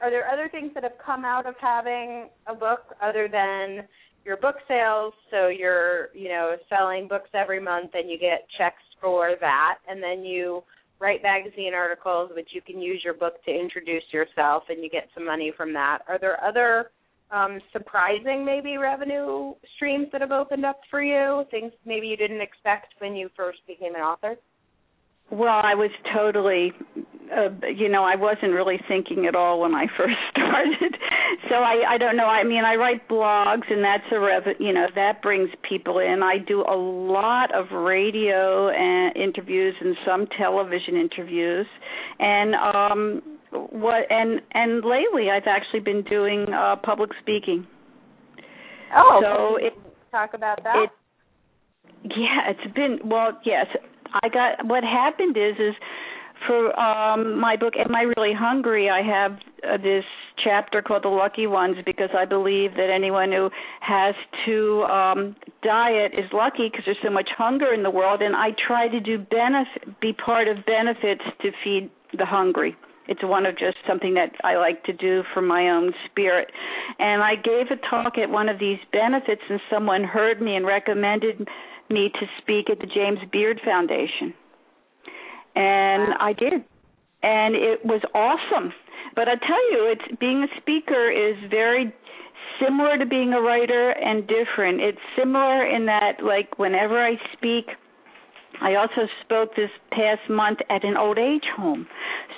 are 0.00 0.10
there 0.10 0.28
other 0.28 0.48
things 0.48 0.72
that 0.74 0.82
have 0.82 0.98
come 0.98 1.24
out 1.24 1.46
of 1.46 1.56
having 1.58 2.28
a 2.46 2.54
book 2.54 2.94
other 3.00 3.26
than 3.28 3.88
your 4.24 4.36
book 4.36 4.56
sales 4.66 5.14
so 5.30 5.48
you're 5.48 6.08
you 6.14 6.28
know 6.28 6.56
selling 6.68 7.08
books 7.08 7.30
every 7.34 7.60
month 7.60 7.90
and 7.94 8.10
you 8.10 8.18
get 8.18 8.46
checks 8.56 8.82
for 9.00 9.36
that 9.40 9.78
and 9.88 10.02
then 10.02 10.24
you 10.24 10.62
write 11.00 11.22
magazine 11.22 11.74
articles 11.74 12.30
which 12.34 12.50
you 12.52 12.62
can 12.62 12.80
use 12.80 13.02
your 13.04 13.14
book 13.14 13.42
to 13.44 13.50
introduce 13.50 14.04
yourself 14.12 14.64
and 14.68 14.82
you 14.82 14.90
get 14.90 15.08
some 15.14 15.26
money 15.26 15.52
from 15.56 15.72
that. 15.72 15.98
Are 16.08 16.18
there 16.18 16.42
other 16.42 16.90
um, 17.30 17.58
surprising 17.72 18.44
maybe 18.44 18.76
revenue 18.76 19.54
streams 19.76 20.08
that 20.12 20.20
have 20.20 20.32
opened 20.32 20.64
up 20.64 20.80
for 20.90 21.02
you? 21.02 21.44
Things 21.50 21.72
maybe 21.84 22.06
you 22.06 22.16
didn't 22.16 22.40
expect 22.40 22.94
when 22.98 23.16
you 23.16 23.28
first 23.36 23.58
became 23.66 23.94
an 23.94 24.00
author 24.00 24.36
Well, 25.30 25.60
I 25.64 25.74
was 25.74 25.90
totally, 26.14 26.72
uh, 27.34 27.48
you 27.74 27.88
know, 27.88 28.04
I 28.04 28.14
wasn't 28.14 28.52
really 28.52 28.78
thinking 28.86 29.26
at 29.26 29.34
all 29.34 29.60
when 29.60 29.74
I 29.74 29.86
first 29.96 30.16
started. 30.30 30.96
So 31.48 31.56
I, 31.56 31.94
I 31.94 31.98
don't 31.98 32.16
know. 32.16 32.26
I 32.26 32.44
mean, 32.44 32.64
I 32.64 32.74
write 32.76 33.08
blogs, 33.08 33.70
and 33.70 33.82
that's 33.82 34.04
a 34.12 34.20
rev, 34.20 34.42
you 34.60 34.72
know, 34.72 34.86
that 34.94 35.22
brings 35.22 35.48
people 35.68 35.98
in. 35.98 36.22
I 36.22 36.36
do 36.38 36.60
a 36.62 36.76
lot 36.76 37.52
of 37.54 37.72
radio 37.72 38.68
and 38.68 39.16
interviews 39.16 39.74
and 39.80 39.96
some 40.06 40.26
television 40.38 40.96
interviews, 40.96 41.66
and 42.18 42.54
um, 42.54 43.22
what 43.50 44.10
and 44.10 44.40
and 44.52 44.84
lately 44.84 45.30
I've 45.30 45.46
actually 45.46 45.80
been 45.80 46.02
doing 46.02 46.46
uh, 46.52 46.76
public 46.76 47.10
speaking. 47.20 47.66
oh 48.94 49.20
So 49.22 49.56
can 49.56 49.64
you 49.64 49.66
it- 49.68 50.10
talk 50.12 50.34
about 50.34 50.62
that 50.62 50.76
it 50.84 50.90
yeah 52.04 52.50
it's 52.50 52.74
been 52.74 52.98
well 53.08 53.32
yes 53.44 53.66
i 54.22 54.28
got 54.28 54.64
what 54.66 54.84
happened 54.84 55.36
is 55.36 55.54
is 55.58 55.74
for 56.46 56.78
um 56.78 57.38
my 57.38 57.56
book 57.56 57.74
am 57.76 57.94
i 57.94 58.02
really 58.16 58.34
hungry 58.34 58.90
i 58.90 59.02
have 59.02 59.32
uh, 59.68 59.76
this 59.76 60.04
chapter 60.42 60.82
called 60.82 61.04
the 61.04 61.08
lucky 61.08 61.46
ones 61.46 61.76
because 61.84 62.10
i 62.16 62.24
believe 62.24 62.72
that 62.74 62.90
anyone 62.92 63.30
who 63.30 63.48
has 63.80 64.14
to 64.44 64.82
um 64.84 65.36
diet 65.62 66.12
is 66.12 66.30
lucky 66.32 66.68
because 66.70 66.84
there's 66.84 66.98
so 67.02 67.10
much 67.10 67.28
hunger 67.36 67.72
in 67.72 67.82
the 67.82 67.90
world 67.90 68.20
and 68.20 68.34
i 68.34 68.48
try 68.66 68.88
to 68.88 69.00
do 69.00 69.18
benefit 69.18 70.00
be 70.00 70.12
part 70.12 70.48
of 70.48 70.56
benefits 70.66 71.22
to 71.40 71.50
feed 71.62 71.90
the 72.18 72.26
hungry 72.26 72.76
it's 73.06 73.22
one 73.22 73.44
of 73.44 73.58
just 73.58 73.76
something 73.86 74.14
that 74.14 74.32
I 74.42 74.56
like 74.56 74.82
to 74.84 74.92
do 74.92 75.24
for 75.34 75.42
my 75.42 75.68
own 75.68 75.92
spirit. 76.06 76.50
And 76.98 77.22
I 77.22 77.34
gave 77.36 77.66
a 77.70 77.76
talk 77.90 78.16
at 78.16 78.30
one 78.30 78.48
of 78.48 78.58
these 78.58 78.78
benefits, 78.92 79.42
and 79.50 79.60
someone 79.70 80.04
heard 80.04 80.40
me 80.40 80.56
and 80.56 80.64
recommended 80.64 81.46
me 81.94 82.10
to 82.10 82.26
speak 82.42 82.68
at 82.68 82.80
the 82.80 82.86
James 82.86 83.20
Beard 83.32 83.60
Foundation. 83.64 84.34
And 85.54 86.08
Wow. 86.08 86.16
I 86.20 86.32
did. 86.32 86.64
And 87.22 87.54
it 87.54 87.84
was 87.84 88.02
awesome. 88.14 88.72
But 89.14 89.28
I 89.28 89.36
tell 89.36 89.72
you, 89.72 89.86
it's 89.86 90.16
being 90.18 90.42
a 90.42 90.48
speaker 90.60 91.10
is 91.10 91.36
very 91.48 91.92
similar 92.60 92.98
to 92.98 93.06
being 93.06 93.32
a 93.32 93.40
writer 93.40 93.90
and 93.90 94.26
different. 94.26 94.80
It's 94.80 95.00
similar 95.16 95.64
in 95.64 95.86
that 95.86 96.22
like 96.22 96.58
whenever 96.58 97.02
I 97.02 97.16
speak 97.32 97.70
I 98.60 98.76
also 98.76 99.08
spoke 99.24 99.56
this 99.56 99.70
past 99.90 100.28
month 100.30 100.60
at 100.70 100.84
an 100.84 100.96
old 100.96 101.18
age 101.18 101.44
home. 101.56 101.86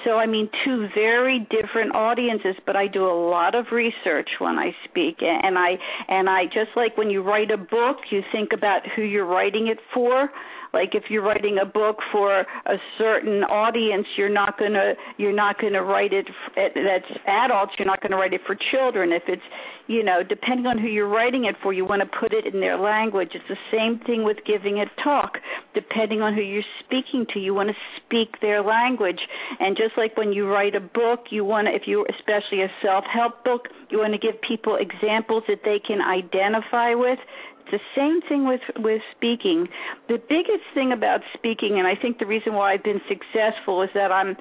So 0.04 0.12
I 0.12 0.26
mean 0.26 0.48
two 0.64 0.88
very 0.94 1.46
different 1.50 1.94
audiences, 1.94 2.54
but 2.64 2.76
I 2.76 2.86
do 2.86 3.04
a 3.04 3.12
lot 3.12 3.54
of 3.54 3.66
research 3.72 4.28
when 4.38 4.58
I 4.58 4.70
speak 4.88 5.16
and 5.20 5.58
I 5.58 5.78
and 6.08 6.28
I 6.28 6.44
just 6.44 6.70
like 6.76 6.96
when 6.96 7.10
you 7.10 7.22
write 7.22 7.50
a 7.50 7.56
book, 7.56 7.98
you 8.10 8.22
think 8.32 8.50
about 8.52 8.82
who 8.94 9.02
you're 9.02 9.26
writing 9.26 9.68
it 9.68 9.78
for. 9.92 10.30
Like 10.76 10.94
if 10.94 11.04
you're 11.08 11.22
writing 11.22 11.56
a 11.56 11.64
book 11.64 11.96
for 12.12 12.40
a 12.40 12.76
certain 12.98 13.42
audience 13.44 14.06
you're 14.18 14.28
not 14.28 14.58
going 14.58 14.74
to 14.74 14.92
you're 15.16 15.32
not 15.32 15.58
going 15.58 15.72
to 15.72 15.82
write 15.82 16.12
it 16.12 16.26
that's 16.54 17.10
adults 17.26 17.72
you're 17.78 17.86
not 17.86 18.02
going 18.02 18.12
to 18.12 18.18
write 18.18 18.34
it 18.34 18.42
for 18.46 18.54
children. 18.70 19.10
If 19.10 19.22
it's 19.26 19.48
you 19.86 20.04
know 20.04 20.22
depending 20.22 20.66
on 20.66 20.76
who 20.76 20.88
you're 20.88 21.08
writing 21.08 21.46
it 21.46 21.56
for 21.62 21.72
you 21.72 21.86
want 21.86 22.02
to 22.02 22.18
put 22.20 22.34
it 22.34 22.44
in 22.44 22.60
their 22.60 22.76
language. 22.76 23.30
It's 23.34 23.48
the 23.48 23.62
same 23.72 24.04
thing 24.04 24.22
with 24.22 24.36
giving 24.46 24.78
a 24.78 24.84
talk. 25.02 25.38
Depending 25.72 26.20
on 26.20 26.34
who 26.34 26.42
you're 26.42 26.70
speaking 26.84 27.24
to 27.32 27.40
you 27.40 27.54
want 27.54 27.70
to 27.70 27.76
speak 27.96 28.40
their 28.42 28.62
language. 28.62 29.20
And 29.58 29.76
just 29.76 29.96
like 29.96 30.18
when 30.18 30.32
you 30.34 30.46
write 30.46 30.74
a 30.74 30.80
book 30.80 31.26
you 31.30 31.42
want 31.44 31.68
to 31.68 31.74
if 31.74 31.82
you 31.86 32.04
especially 32.10 32.60
a 32.60 32.70
self-help 32.82 33.44
book 33.44 33.68
you 33.88 33.98
want 33.98 34.12
to 34.12 34.18
give 34.18 34.36
people 34.42 34.76
examples 34.76 35.44
that 35.48 35.60
they 35.64 35.80
can 35.80 36.00
identify 36.02 36.92
with 36.92 37.18
it's 37.66 37.82
the 37.82 38.00
same 38.00 38.20
thing 38.28 38.46
with 38.46 38.60
with 38.78 39.02
speaking. 39.16 39.66
The 40.08 40.18
biggest 40.18 40.64
thing 40.74 40.92
about 40.92 41.20
speaking, 41.34 41.78
and 41.78 41.86
I 41.86 41.94
think 42.00 42.18
the 42.18 42.26
reason 42.26 42.54
why 42.54 42.72
I've 42.72 42.84
been 42.84 43.00
successful 43.08 43.82
is 43.82 43.90
that 43.94 44.12
I'm 44.12 44.36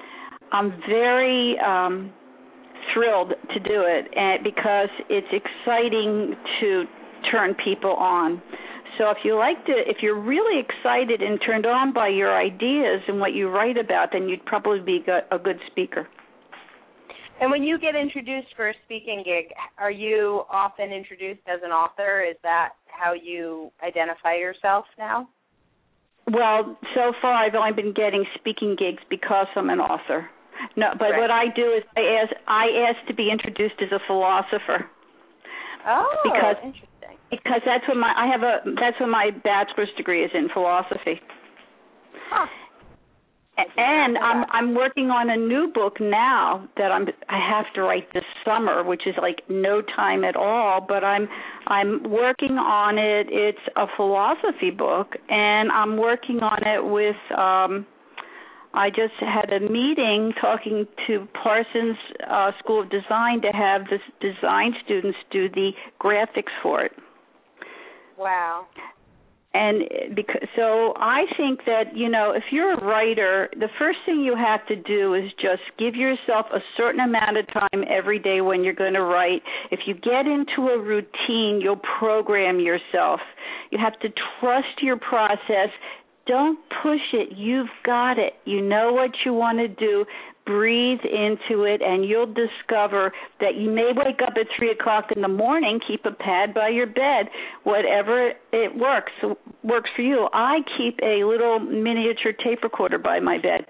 I'm 0.52 0.70
very 0.88 1.56
um, 1.58 2.12
thrilled 2.94 3.32
to 3.52 3.60
do 3.60 3.82
it, 3.86 4.06
and 4.16 4.44
because 4.44 4.88
it's 5.08 5.26
exciting 5.32 6.36
to 6.60 6.84
turn 7.30 7.54
people 7.62 7.94
on. 7.94 8.42
So 8.98 9.10
if 9.10 9.18
you 9.24 9.36
like 9.36 9.64
to, 9.66 9.72
if 9.72 9.98
you're 10.00 10.18
really 10.18 10.60
excited 10.60 11.20
and 11.20 11.38
turned 11.44 11.66
on 11.66 11.92
by 11.92 12.08
your 12.08 12.34
ideas 12.34 13.02
and 13.08 13.20
what 13.20 13.34
you 13.34 13.48
write 13.48 13.76
about, 13.76 14.08
then 14.12 14.28
you'd 14.28 14.44
probably 14.46 14.80
be 14.80 15.04
a 15.30 15.38
good 15.38 15.58
speaker. 15.70 16.08
And 17.40 17.50
when 17.50 17.62
you 17.62 17.78
get 17.78 17.94
introduced 17.94 18.48
for 18.56 18.70
a 18.70 18.74
speaking 18.84 19.22
gig, 19.24 19.52
are 19.78 19.90
you 19.90 20.44
often 20.50 20.90
introduced 20.90 21.42
as 21.46 21.60
an 21.62 21.70
author? 21.70 22.22
Is 22.22 22.36
that 22.42 22.70
how 22.86 23.12
you 23.12 23.70
identify 23.86 24.36
yourself 24.36 24.86
now? 24.98 25.28
Well, 26.32 26.78
so 26.94 27.12
far 27.20 27.34
I've 27.34 27.54
only 27.54 27.72
been 27.72 27.92
getting 27.92 28.24
speaking 28.34 28.74
gigs 28.78 29.02
because 29.10 29.46
I'm 29.54 29.70
an 29.70 29.80
author. 29.80 30.28
No, 30.76 30.92
but 30.98 31.10
right. 31.10 31.20
what 31.20 31.30
I 31.30 31.44
do 31.54 31.72
is 31.72 31.84
I 31.96 32.00
ask 32.22 32.32
I 32.48 32.66
ask 32.88 33.06
to 33.08 33.14
be 33.14 33.30
introduced 33.30 33.76
as 33.82 33.92
a 33.92 34.00
philosopher. 34.06 34.88
Oh, 35.86 36.16
because, 36.24 36.56
interesting. 36.64 37.18
Because 37.30 37.60
that's 37.66 37.86
what 37.86 37.98
my 37.98 38.12
I 38.16 38.26
have 38.26 38.42
a 38.42 38.64
that's 38.80 38.98
what 38.98 39.10
my 39.10 39.30
bachelor's 39.44 39.90
degree 39.96 40.24
is 40.24 40.30
in 40.34 40.48
philosophy. 40.48 41.20
Huh 42.30 42.48
and 43.58 44.18
I'm 44.18 44.44
I'm 44.50 44.74
working 44.74 45.10
on 45.10 45.30
a 45.30 45.36
new 45.36 45.70
book 45.72 45.98
now 46.00 46.68
that 46.76 46.92
I'm 46.92 47.06
I 47.28 47.38
have 47.38 47.72
to 47.74 47.82
write 47.82 48.12
this 48.12 48.24
summer, 48.44 48.84
which 48.84 49.06
is 49.06 49.14
like 49.20 49.42
no 49.48 49.82
time 49.82 50.24
at 50.24 50.36
all, 50.36 50.84
but 50.86 51.02
I'm 51.04 51.28
I'm 51.66 52.02
working 52.04 52.58
on 52.58 52.98
it. 52.98 53.28
It's 53.30 53.58
a 53.76 53.86
philosophy 53.96 54.70
book 54.70 55.14
and 55.28 55.72
I'm 55.72 55.96
working 55.96 56.40
on 56.40 56.58
it 56.66 56.84
with 56.84 57.16
um 57.38 57.86
I 58.74 58.90
just 58.90 59.14
had 59.20 59.50
a 59.50 59.60
meeting 59.60 60.34
talking 60.38 60.86
to 61.06 61.26
Parsons 61.42 61.96
uh, 62.28 62.50
School 62.58 62.82
of 62.82 62.90
Design 62.90 63.40
to 63.40 63.48
have 63.48 63.84
the 63.84 63.98
design 64.20 64.74
students 64.84 65.16
do 65.30 65.48
the 65.48 65.70
graphics 65.98 66.52
for 66.62 66.82
it. 66.82 66.92
Wow 68.18 68.66
and 69.56 69.82
eh, 69.82 69.86
because 70.14 70.42
so 70.54 70.92
i 70.96 71.24
think 71.36 71.60
that 71.64 71.96
you 71.96 72.08
know 72.08 72.32
if 72.32 72.44
you're 72.52 72.74
a 72.74 72.84
writer 72.84 73.48
the 73.58 73.68
first 73.78 73.98
thing 74.04 74.20
you 74.20 74.36
have 74.36 74.64
to 74.66 74.76
do 74.76 75.14
is 75.14 75.30
just 75.40 75.62
give 75.78 75.94
yourself 75.94 76.46
a 76.52 76.60
certain 76.76 77.00
amount 77.00 77.36
of 77.36 77.46
time 77.52 77.84
every 77.88 78.18
day 78.18 78.40
when 78.40 78.62
you're 78.62 78.74
going 78.74 78.94
to 78.94 79.02
write. 79.02 79.42
If 79.70 79.80
you 79.86 79.94
get 79.94 80.26
into 80.26 80.70
a 80.70 80.78
routine 80.78 81.60
you'll 81.62 81.80
program 81.98 82.60
yourself. 82.60 83.20
You 83.70 83.78
have 83.78 83.98
to 84.00 84.08
trust 84.40 84.82
your 84.82 84.96
process 84.96 85.70
don't 86.26 86.58
push 86.82 87.00
it. 87.12 87.36
You've 87.36 87.68
got 87.84 88.18
it. 88.18 88.34
You 88.44 88.60
know 88.60 88.92
what 88.92 89.10
you 89.24 89.32
want 89.32 89.58
to 89.58 89.68
do. 89.68 90.04
Breathe 90.44 91.00
into 91.04 91.64
it 91.64 91.82
and 91.82 92.04
you'll 92.04 92.32
discover 92.32 93.12
that 93.40 93.56
you 93.56 93.68
may 93.68 93.90
wake 93.94 94.20
up 94.22 94.34
at 94.36 94.46
three 94.56 94.70
o'clock 94.70 95.06
in 95.14 95.22
the 95.22 95.28
morning 95.28 95.80
keep 95.88 96.04
a 96.04 96.12
pad 96.12 96.54
by 96.54 96.68
your 96.68 96.86
bed 96.86 97.28
whatever 97.64 98.30
it 98.52 98.76
works 98.76 99.10
works 99.64 99.90
for 99.96 100.02
you. 100.02 100.28
I 100.32 100.58
keep 100.78 101.00
a 101.02 101.24
little 101.24 101.58
miniature 101.58 102.32
tape 102.32 102.62
recorder 102.62 102.98
by 102.98 103.18
my 103.18 103.38
bed 103.38 103.66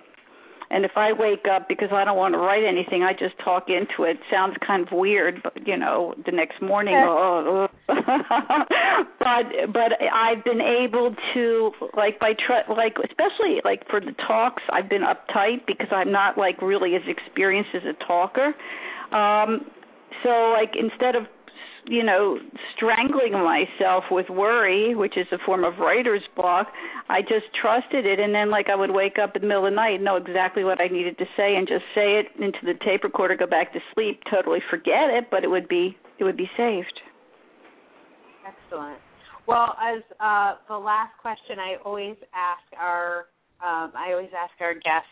and 0.71 0.85
if 0.85 0.93
I 0.97 1.13
wake 1.13 1.47
up 1.51 1.69
because 1.69 1.91
I 1.93 2.05
don't 2.05 2.17
want 2.17 2.35
to 2.35 2.39
write 2.39 2.65
anything, 2.65 3.03
I 3.03 3.13
just 3.13 3.39
talk 3.45 3.69
into 3.69 4.09
it. 4.09 4.19
Sounds 4.31 4.57
kind 4.67 4.87
of 4.87 4.93
weird, 4.93 5.43
but 5.43 5.67
you 5.67 5.77
know, 5.77 6.15
the 6.25 6.33
next 6.33 6.61
morning, 6.61 6.95
oh, 6.97 7.69
but 7.89 7.97
but 9.73 9.93
I've 10.13 10.45
been 10.45 10.61
able 10.61 11.15
to 11.35 11.71
like 11.97 12.19
by 12.19 12.33
tr- 12.35 12.71
like 12.73 12.97
especially 12.99 13.61
like 13.65 13.89
for 13.89 14.01
the 14.01 14.15
talks, 14.27 14.63
I've 14.73 14.89
been 14.89 15.03
uptight 15.03 15.67
because 15.67 15.89
I'm 15.91 16.13
not 16.13 16.37
like 16.37 16.61
really 16.63 16.97
as 16.97 17.03
experienced 17.07 17.71
as 17.75 17.83
a 17.85 18.05
talker. 18.05 18.55
Um 19.13 19.67
so 20.23 20.55
like 20.57 20.75
instead 20.79 21.15
of 21.15 21.27
you 21.89 22.03
know, 22.03 22.39
strangling 22.77 23.33
myself 23.33 24.05
with 24.11 24.29
worry, 24.29 24.95
which 24.95 25.17
is 25.17 25.27
a 25.33 25.39
form 25.45 25.65
of 25.65 25.79
writer's 25.79 26.23
block, 26.35 26.69
I 27.09 27.23
just 27.23 27.47
trusted 27.61 28.07
it. 28.07 28.19
And 28.19 28.35
then, 28.35 28.51
like, 28.51 28.67
I 28.69 28.75
would 28.75 28.91
wake 28.91 29.17
up 29.23 29.37
in 29.37 29.43
the 29.43 29.49
middle 29.49 29.67
of 29.67 29.73
the 29.73 29.77
night, 29.77 30.03
know 30.03 30.17
exactly 30.17 30.65
what 30.65 30.81
I 30.81 30.89
needed 30.89 31.17
to 31.19 31.25
say, 31.37 31.57
and 31.57 31.67
just 31.67 31.85
say 31.95 32.21
it 32.21 32.27
into 32.43 32.59
the 32.65 32.75
tape 32.85 33.05
recorder, 33.05 33.37
go 33.37 33.47
back 33.47 33.73
to 33.73 33.81
sleep, 33.95 34.21
totally 34.31 34.61
forget 34.69 35.11
it, 35.11 35.27
but 35.31 35.45
it 35.45 35.49
would 35.49 35.69
be 35.69 35.97
it 36.19 36.25
would 36.25 36.37
be 36.37 36.51
saved. 36.57 37.01
Excellent. 38.47 38.99
Well, 39.47 39.77
as 39.81 40.03
uh, 40.19 40.55
the 40.69 40.79
last 40.79 41.13
question, 41.21 41.59
I 41.59 41.77
always 41.85 42.17
ask 42.35 42.63
our 42.79 43.27
um, 43.63 43.93
I 43.97 44.13
always 44.13 44.31
ask 44.37 44.53
our 44.61 44.75
guests. 44.75 45.09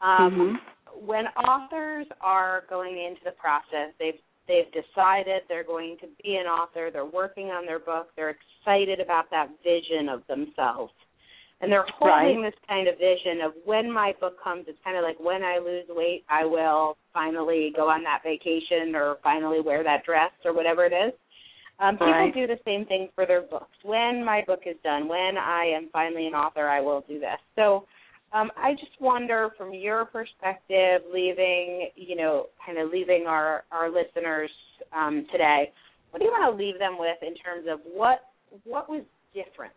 Um, 0.00 0.58
mm-hmm. 0.58 1.06
When 1.06 1.26
authors 1.36 2.06
are 2.20 2.64
going 2.68 2.96
into 2.96 3.20
the 3.24 3.32
process, 3.32 3.92
they've 3.98 4.18
they've 4.50 4.82
decided 4.82 5.42
they're 5.48 5.62
going 5.62 5.96
to 6.00 6.08
be 6.22 6.34
an 6.34 6.46
author, 6.46 6.90
they're 6.92 7.04
working 7.04 7.46
on 7.46 7.66
their 7.66 7.78
book, 7.78 8.08
they're 8.16 8.34
excited 8.34 8.98
about 8.98 9.30
that 9.30 9.48
vision 9.62 10.08
of 10.08 10.22
themselves. 10.26 10.92
And 11.60 11.70
they're 11.70 11.86
holding 11.98 12.40
right. 12.40 12.50
this 12.50 12.60
kind 12.66 12.88
of 12.88 12.94
vision 12.94 13.44
of 13.44 13.52
when 13.64 13.92
my 13.92 14.14
book 14.18 14.42
comes, 14.42 14.64
it's 14.66 14.78
kind 14.82 14.96
of 14.96 15.04
like 15.04 15.20
when 15.20 15.42
I 15.42 15.58
lose 15.58 15.84
weight, 15.90 16.24
I 16.28 16.44
will 16.44 16.96
finally 17.12 17.70
go 17.76 17.88
on 17.88 18.02
that 18.04 18.22
vacation 18.24 18.94
or 18.94 19.18
finally 19.22 19.60
wear 19.60 19.84
that 19.84 20.04
dress 20.04 20.32
or 20.44 20.54
whatever 20.54 20.86
it 20.86 20.92
is. 20.92 21.12
Um, 21.78 21.94
people 21.94 22.08
right. 22.08 22.34
do 22.34 22.46
the 22.46 22.58
same 22.64 22.86
thing 22.86 23.08
for 23.14 23.26
their 23.26 23.42
books. 23.42 23.76
When 23.84 24.24
my 24.24 24.42
book 24.46 24.60
is 24.66 24.76
done, 24.82 25.06
when 25.06 25.36
I 25.38 25.70
am 25.76 25.88
finally 25.92 26.26
an 26.26 26.34
author, 26.34 26.66
I 26.68 26.80
will 26.80 27.04
do 27.06 27.20
this. 27.20 27.38
So 27.56 27.84
um, 28.32 28.50
I 28.56 28.72
just 28.72 28.92
wonder, 29.00 29.50
from 29.58 29.74
your 29.74 30.04
perspective, 30.04 31.02
leaving 31.12 31.88
you 31.96 32.16
know, 32.16 32.46
kind 32.64 32.78
of 32.78 32.90
leaving 32.90 33.26
our 33.26 33.64
our 33.72 33.90
listeners 33.90 34.50
um, 34.96 35.26
today, 35.32 35.72
what 36.10 36.20
do 36.20 36.24
you 36.24 36.30
want 36.30 36.50
to 36.50 36.56
leave 36.56 36.78
them 36.78 36.96
with 36.98 37.18
in 37.22 37.34
terms 37.34 37.66
of 37.70 37.80
what 37.92 38.20
what 38.64 38.88
was 38.88 39.02
different 39.34 39.74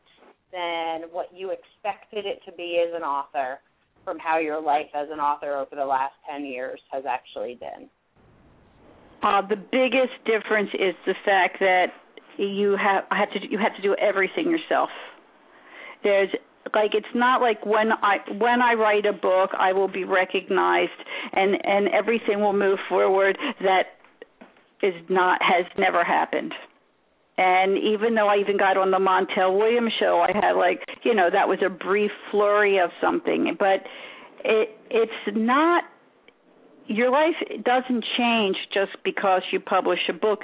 than 0.52 1.10
what 1.12 1.30
you 1.34 1.52
expected 1.52 2.26
it 2.26 2.40
to 2.46 2.52
be 2.56 2.84
as 2.88 2.94
an 2.96 3.04
author, 3.04 3.60
from 4.04 4.20
how 4.20 4.38
your 4.38 4.62
life 4.62 4.90
as 4.94 5.08
an 5.12 5.20
author 5.20 5.56
over 5.58 5.76
the 5.76 5.86
last 5.86 6.14
ten 6.30 6.46
years 6.46 6.80
has 6.92 7.04
actually 7.10 7.56
been? 7.56 7.90
Uh, 9.24 9.42
the 9.42 9.56
biggest 9.56 10.14
difference 10.26 10.70
is 10.74 10.94
the 11.06 11.16
fact 11.26 11.58
that 11.60 11.88
you 12.38 12.78
have 12.78 13.06
have 13.10 13.32
to 13.32 13.40
you 13.50 13.58
have 13.58 13.76
to 13.76 13.82
do 13.82 13.96
everything 13.96 14.52
yourself. 14.52 14.90
There's 16.04 16.30
like 16.74 16.94
it's 16.94 17.14
not 17.14 17.42
like 17.42 17.66
when 17.66 17.92
i 17.92 18.18
when 18.38 18.62
i 18.62 18.74
write 18.74 19.06
a 19.06 19.14
book 19.14 19.52
i 19.58 19.74
will 19.74 19.88
be 19.88 20.04
recognized 20.04 20.92
and 21.34 21.56
and 21.66 21.88
everything 21.90 22.42
will 22.42 22.54
move 22.54 22.80
forward 22.88 23.38
that 23.62 23.98
is 24.82 24.94
not 25.10 25.42
has 25.42 25.66
never 25.78 26.04
happened. 26.04 26.54
And 27.38 27.78
even 27.78 28.16
though 28.16 28.28
i 28.28 28.38
even 28.38 28.58
got 28.58 28.78
on 28.78 28.92
the 28.92 29.00
montel 29.00 29.58
williams 29.58 29.94
show 30.00 30.20
i 30.20 30.32
had 30.34 30.54
like 30.54 30.82
you 31.04 31.16
know 31.16 31.30
that 31.32 31.48
was 31.48 31.60
a 31.66 31.70
brief 31.70 32.12
flurry 32.30 32.80
of 32.80 32.92
something. 33.02 33.56
But 33.58 33.88
it 34.44 34.78
it's 34.90 35.36
not 35.36 35.86
your 36.86 37.10
life 37.12 37.36
doesn't 37.64 38.04
change 38.18 38.58
just 38.74 38.92
because 39.04 39.42
you 39.52 39.60
publish 39.60 40.00
a 40.10 40.14
book 40.14 40.44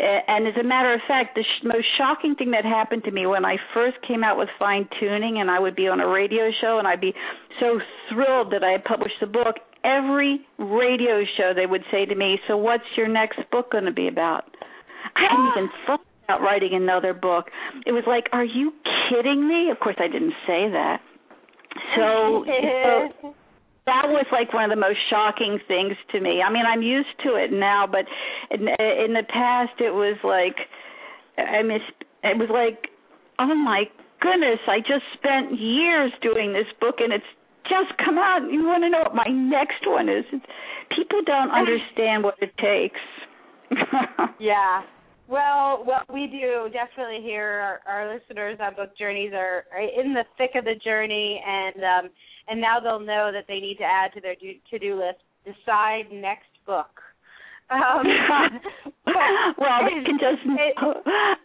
and 0.00 0.46
as 0.46 0.54
a 0.58 0.62
matter 0.62 0.94
of 0.94 1.00
fact, 1.06 1.34
the 1.34 1.42
sh- 1.42 1.64
most 1.64 1.86
shocking 1.98 2.34
thing 2.34 2.52
that 2.52 2.64
happened 2.64 3.04
to 3.04 3.10
me 3.10 3.26
when 3.26 3.44
I 3.44 3.56
first 3.74 3.98
came 4.06 4.24
out 4.24 4.38
with 4.38 4.48
fine 4.58 4.88
tuning, 4.98 5.38
and 5.40 5.50
I 5.50 5.58
would 5.58 5.76
be 5.76 5.88
on 5.88 6.00
a 6.00 6.08
radio 6.08 6.50
show, 6.60 6.78
and 6.78 6.88
I'd 6.88 7.00
be 7.00 7.12
so 7.60 7.78
thrilled 8.08 8.52
that 8.52 8.64
I 8.64 8.72
had 8.72 8.84
published 8.84 9.16
the 9.20 9.26
book. 9.26 9.56
Every 9.84 10.40
radio 10.58 11.24
show, 11.36 11.52
they 11.54 11.66
would 11.66 11.84
say 11.90 12.06
to 12.06 12.14
me, 12.14 12.40
"So 12.48 12.56
what's 12.56 12.84
your 12.96 13.08
next 13.08 13.40
book 13.50 13.72
going 13.72 13.84
to 13.84 13.92
be 13.92 14.08
about?" 14.08 14.44
I 15.16 15.20
hadn't 15.28 15.48
even 15.56 15.70
thought 15.86 16.00
about 16.24 16.40
writing 16.40 16.74
another 16.74 17.12
book. 17.12 17.50
It 17.86 17.92
was 17.92 18.04
like, 18.06 18.28
"Are 18.32 18.44
you 18.44 18.72
kidding 19.10 19.46
me?" 19.46 19.70
Of 19.70 19.80
course, 19.80 19.96
I 19.98 20.08
didn't 20.08 20.34
say 20.46 20.70
that. 20.70 21.00
So, 21.96 22.44
so 22.46 23.34
that 23.90 24.06
was 24.06 24.26
like 24.30 24.54
one 24.54 24.62
of 24.62 24.70
the 24.70 24.78
most 24.78 25.02
shocking 25.10 25.58
things 25.66 25.98
to 26.14 26.20
me. 26.20 26.38
I 26.46 26.52
mean, 26.52 26.62
I'm 26.62 26.82
used 26.82 27.18
to 27.26 27.34
it 27.34 27.50
now, 27.50 27.90
but 27.90 28.06
in, 28.54 28.70
in 28.70 29.18
the 29.18 29.26
past, 29.26 29.82
it 29.82 29.90
was 29.90 30.14
like, 30.22 30.54
I 31.36 31.62
miss. 31.62 31.82
It 32.22 32.38
was 32.38 32.50
like, 32.54 32.86
oh 33.40 33.54
my 33.54 33.84
goodness, 34.20 34.60
I 34.68 34.78
just 34.78 35.02
spent 35.18 35.58
years 35.58 36.12
doing 36.22 36.52
this 36.52 36.70
book 36.78 36.96
and 36.98 37.12
it's 37.12 37.26
just 37.64 37.96
come 37.98 38.18
out. 38.18 38.46
You 38.50 38.62
want 38.62 38.84
to 38.84 38.90
know 38.90 39.02
what 39.02 39.14
my 39.14 39.26
next 39.26 39.82
one 39.86 40.08
is? 40.08 40.24
People 40.94 41.22
don't 41.26 41.50
understand 41.50 42.22
what 42.22 42.36
it 42.38 42.54
takes. 42.58 43.00
yeah. 44.38 44.82
Well, 45.30 45.84
what 45.84 46.12
we 46.12 46.26
do 46.26 46.68
definitely 46.72 47.22
here, 47.22 47.62
our, 47.62 47.80
our 47.86 48.14
listeners 48.14 48.58
on 48.60 48.74
Book 48.74 48.90
Journeys 48.98 49.32
are, 49.32 49.64
are 49.72 49.80
in 49.80 50.12
the 50.12 50.24
thick 50.36 50.50
of 50.56 50.64
the 50.64 50.74
journey, 50.84 51.40
and 51.46 51.76
um, 51.84 52.10
and 52.50 52.60
now 52.60 52.78
they'll 52.80 53.00
know 53.00 53.30
that 53.32 53.46
they 53.48 53.60
need 53.60 53.78
to 53.78 53.84
add 53.84 54.12
to 54.14 54.20
their 54.20 54.34
to-do 54.34 54.98
list. 54.98 55.20
Decide 55.44 56.12
next 56.12 56.50
book. 56.66 57.00
Um, 57.70 58.04
well, 59.58 59.84
they 59.84 60.02
can 60.04 60.18
just. 60.18 60.42
It, 60.44 60.74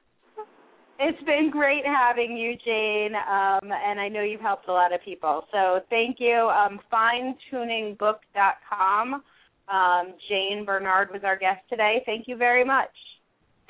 it's 1.00 1.24
been 1.24 1.50
great 1.52 1.86
having 1.86 2.36
you, 2.36 2.58
Jane, 2.66 3.16
um, 3.16 3.72
and 3.72 4.00
I 4.00 4.10
know 4.10 4.24
you've 4.24 4.42
helped 4.42 4.68
a 4.68 4.72
lot 4.72 4.92
of 4.94 5.00
people. 5.06 5.46
So 5.52 5.82
thank 5.90 6.20
you. 6.20 6.50
Um, 6.50 6.80
FineTuningBook.com. 6.92 9.24
Um, 9.68 10.14
Jane 10.30 10.64
Bernard 10.66 11.10
was 11.12 11.24
our 11.24 11.38
guest 11.38 11.62
today. 11.70 12.04
Thank 12.06 12.28
you 12.28 12.36
very 12.36 12.66
much. 12.66 12.92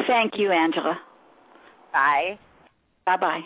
Thank 0.08 0.34
you, 0.38 0.52
Angela. 0.52 1.00
Bye. 1.94 2.38
Bye 3.06 3.18
bye. 3.18 3.42